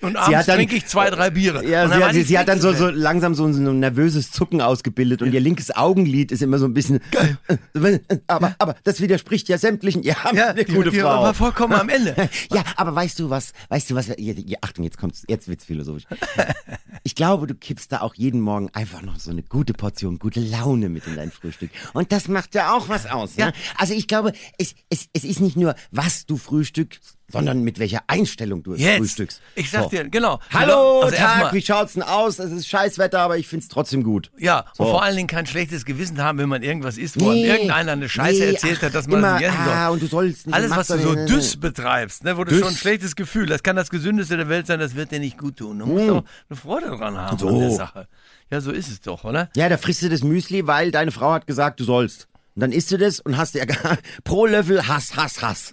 Und 0.00 0.16
abends 0.16 0.46
dann- 0.46 0.56
trinke 0.56 0.74
ich 0.76 0.86
zwei, 0.86 1.08
drei 1.08 1.30
Biere. 1.30 1.64
Ja, 1.66 1.88
sie, 1.88 2.02
hat, 2.04 2.12
sie, 2.12 2.22
sie 2.24 2.38
hat 2.38 2.48
dann 2.48 2.60
so, 2.60 2.72
so 2.74 2.88
langsam 2.90 3.34
so 3.34 3.46
ein, 3.46 3.54
so 3.54 3.70
ein 3.70 3.78
nervöses 3.78 4.32
Zucken 4.32 4.60
ausgebildet 4.60 5.22
und 5.22 5.32
ihr 5.32 5.40
linkes 5.40 5.74
Augenlid 5.74 6.30
ist 6.32 6.42
immer 6.42 6.58
so 6.58 6.66
ein 6.66 6.74
bisschen. 6.74 7.00
Geil. 7.12 7.38
Aber, 8.26 8.54
aber 8.58 8.74
das 8.82 9.00
widerspricht 9.00 9.48
ja 9.48 9.56
sämtlichen. 9.56 10.02
Ja, 10.02 10.16
Ja, 10.34 10.48
eine 10.48 10.64
gute 10.64 10.90
die 10.90 10.98
Frau. 10.98 11.22
war 11.22 11.32
vollkommen 11.32 11.74
am 11.74 11.88
Ende. 11.88 12.14
Ja, 12.52 12.62
aber 12.76 12.94
weißt 12.94 13.18
du 13.20 13.30
was? 13.30 13.52
Weißt 13.68 13.88
du 13.90 13.94
was? 13.94 14.08
Ja, 14.18 14.58
Achtung, 14.60 14.84
jetzt 14.84 14.98
kommt's. 14.98 15.22
Jetzt 15.28 15.48
wird's 15.48 15.64
philosophisch. 15.64 16.04
Ich 17.04 17.14
glaube, 17.14 17.46
du 17.46 17.54
kippst 17.54 17.90
da 17.92 18.00
auch 18.00 18.14
jeden 18.14 18.40
Morgen 18.40 18.70
einfach 18.72 19.00
noch 19.02 19.18
so 19.18 19.30
eine 19.30 19.42
gute 19.42 19.72
Portion, 19.74 20.18
gute 20.18 20.40
Laune 20.40 20.88
mit 20.88 21.06
in 21.06 21.16
dein 21.16 21.30
Frühstück. 21.30 21.70
Und 21.92 22.12
das 22.12 22.28
macht 22.28 22.54
ja 22.54 22.72
auch 22.74 22.88
was 22.88 23.06
aus. 23.06 23.36
Ja. 23.36 23.46
Ne? 23.46 23.52
Also 23.78 23.94
ich 23.94 24.08
glaube, 24.08 24.32
es, 24.58 24.74
es, 24.90 25.06
es 25.12 25.24
ist 25.24 25.40
nicht 25.40 25.56
nur, 25.56 25.74
was 25.92 26.26
du 26.26 26.36
frühstückst, 26.36 27.00
sondern 27.32 27.62
mit 27.62 27.78
welcher 27.78 28.00
Einstellung 28.06 28.62
du 28.62 28.74
es 28.74 28.80
Jetzt. 28.80 28.98
frühstückst. 28.98 29.40
Ich 29.54 29.70
sag 29.70 29.84
So. 29.84 29.88
dir, 29.88 30.08
genau. 30.08 30.40
Hallo, 30.52 31.00
Also 31.00 31.16
Tag, 31.16 31.20
erstmal- 31.30 31.52
wie 31.54 31.62
schaut's 31.62 31.92
denn 31.94 32.02
aus? 32.02 32.38
Es 32.38 32.52
ist 32.52 32.68
Scheißwetter, 32.68 33.18
aber 33.20 33.38
ich 33.38 33.48
find's 33.48 33.68
trotzdem 33.68 34.02
gut. 34.02 34.30
Ja, 34.38 34.66
So. 34.74 34.84
und 34.84 34.90
vor 34.90 35.02
allen 35.02 35.16
Dingen 35.16 35.26
kein 35.28 35.46
schlechtes 35.46 35.84
Gewissen 35.84 36.22
haben, 36.22 36.38
wenn 36.38 36.48
man 36.48 36.62
irgendwas 36.62 36.98
isst, 36.98 37.18
wo 37.20 37.30
Nee, 37.32 37.46
irgendeiner 37.46 37.92
eine 37.92 38.08
Scheiße 38.08 38.40
nee, 38.40 38.50
erzählt 38.52 38.78
ach, 38.80 38.86
hat, 38.86 38.94
dass 38.94 39.06
man 39.08 39.18
immer, 39.20 39.34
nicht 39.38 39.46
essen 39.48 39.64
soll. 39.64 39.72
ah, 39.74 39.88
und 39.88 40.02
du 40.02 40.06
sollst 40.06 40.46
nicht, 40.46 40.54
Alles, 40.54 40.70
was 40.70 40.86
du 40.88 40.98
so 40.98 41.14
düss 41.14 41.56
betreibst, 41.56 42.24
ne, 42.24 42.36
wo 42.36 42.44
du 42.44 42.50
Düss. 42.50 42.60
schon 42.60 42.68
ein 42.68 42.76
schlechtes 42.76 43.16
Gefühl 43.16 43.50
hast, 43.52 43.64
kann 43.64 43.76
das 43.76 43.90
Gesündeste 43.90 44.36
der 44.36 44.48
Welt 44.48 44.66
sein, 44.66 44.78
das 44.78 44.94
wird 44.94 45.10
dir 45.10 45.18
nicht 45.20 45.38
gut 45.38 45.56
tun. 45.56 45.78
Du 45.78 45.86
musst 45.86 46.08
doch 46.08 46.24
eine 46.50 46.56
Freude 46.58 46.86
dran 46.96 47.16
haben 47.16 47.38
So. 47.38 47.48
an 47.48 47.58
der 47.58 47.70
Sache. 47.70 48.06
Ja, 48.50 48.60
so 48.60 48.70
ist 48.70 48.88
es 48.88 49.00
doch, 49.00 49.24
oder? 49.24 49.48
Ja, 49.56 49.68
da 49.70 49.78
frisst 49.78 50.02
du 50.02 50.08
das 50.10 50.22
Müsli, 50.22 50.66
weil 50.66 50.90
deine 50.90 51.10
Frau 51.10 51.32
hat 51.32 51.46
gesagt, 51.46 51.80
du 51.80 51.84
sollst. 51.84 52.28
Und 52.54 52.60
dann 52.60 52.72
isst 52.72 52.92
du 52.92 52.98
das 52.98 53.20
und 53.20 53.36
hast 53.36 53.54
ja 53.54 53.64
gar, 53.66 53.98
pro 54.22 54.46
Löffel 54.46 54.86
Hass, 54.86 55.16
Hass, 55.16 55.42
Hass. 55.42 55.72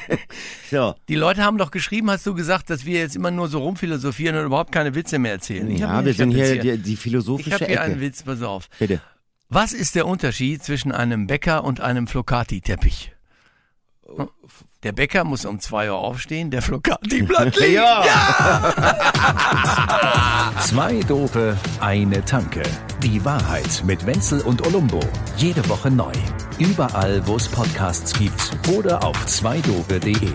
so. 0.70 0.94
Die 1.08 1.14
Leute 1.14 1.42
haben 1.42 1.58
doch 1.58 1.70
geschrieben, 1.70 2.10
hast 2.10 2.26
du 2.26 2.34
gesagt, 2.34 2.70
dass 2.70 2.86
wir 2.86 3.00
jetzt 3.00 3.16
immer 3.16 3.30
nur 3.30 3.48
so 3.48 3.58
rumphilosophieren 3.58 4.36
und 4.36 4.46
überhaupt 4.46 4.72
keine 4.72 4.94
Witze 4.94 5.18
mehr 5.18 5.32
erzählen. 5.32 5.70
Ich 5.70 5.80
Ja, 5.80 6.02
wir 6.02 6.10
ich 6.10 6.16
sind 6.16 6.30
hier 6.30 6.58
die, 6.60 6.78
die 6.78 6.92
Ich 6.94 7.00
philosophische 7.00 7.54
habe 7.54 7.66
hier 7.66 7.82
einen 7.82 7.94
Ecke. 7.94 8.02
Witz, 8.02 8.22
pass 8.22 8.42
auf. 8.42 8.68
Bitte. 8.78 9.00
Was 9.48 9.72
ist 9.72 9.94
der 9.94 10.06
Unterschied 10.06 10.62
zwischen 10.64 10.90
einem 10.90 11.26
Bäcker 11.26 11.64
und 11.64 11.80
einem 11.80 12.06
Flocati-Teppich? 12.06 13.15
Hm? 14.14 14.28
Der 14.82 14.92
Bäcker 14.92 15.24
muss 15.24 15.44
um 15.44 15.58
zwei 15.58 15.90
Uhr 15.90 15.98
aufstehen, 15.98 16.50
der 16.50 16.62
Flocati 16.62 17.22
bleibt 17.22 17.56
liegen. 17.60 17.74
Ja. 17.74 18.04
Zwei 20.60 21.00
Dope, 21.00 21.56
eine 21.80 22.24
Tanke. 22.24 22.62
Die 23.02 23.24
Wahrheit 23.24 23.82
mit 23.84 24.06
Wenzel 24.06 24.40
und 24.42 24.66
Olumbo. 24.66 25.00
Jede 25.36 25.68
Woche 25.68 25.90
neu. 25.90 26.12
Überall, 26.58 27.26
wo 27.26 27.36
es 27.36 27.48
Podcasts 27.48 28.12
gibt 28.12 28.52
oder 28.72 29.02
auf 29.04 29.26
zweidope.de. 29.26 30.30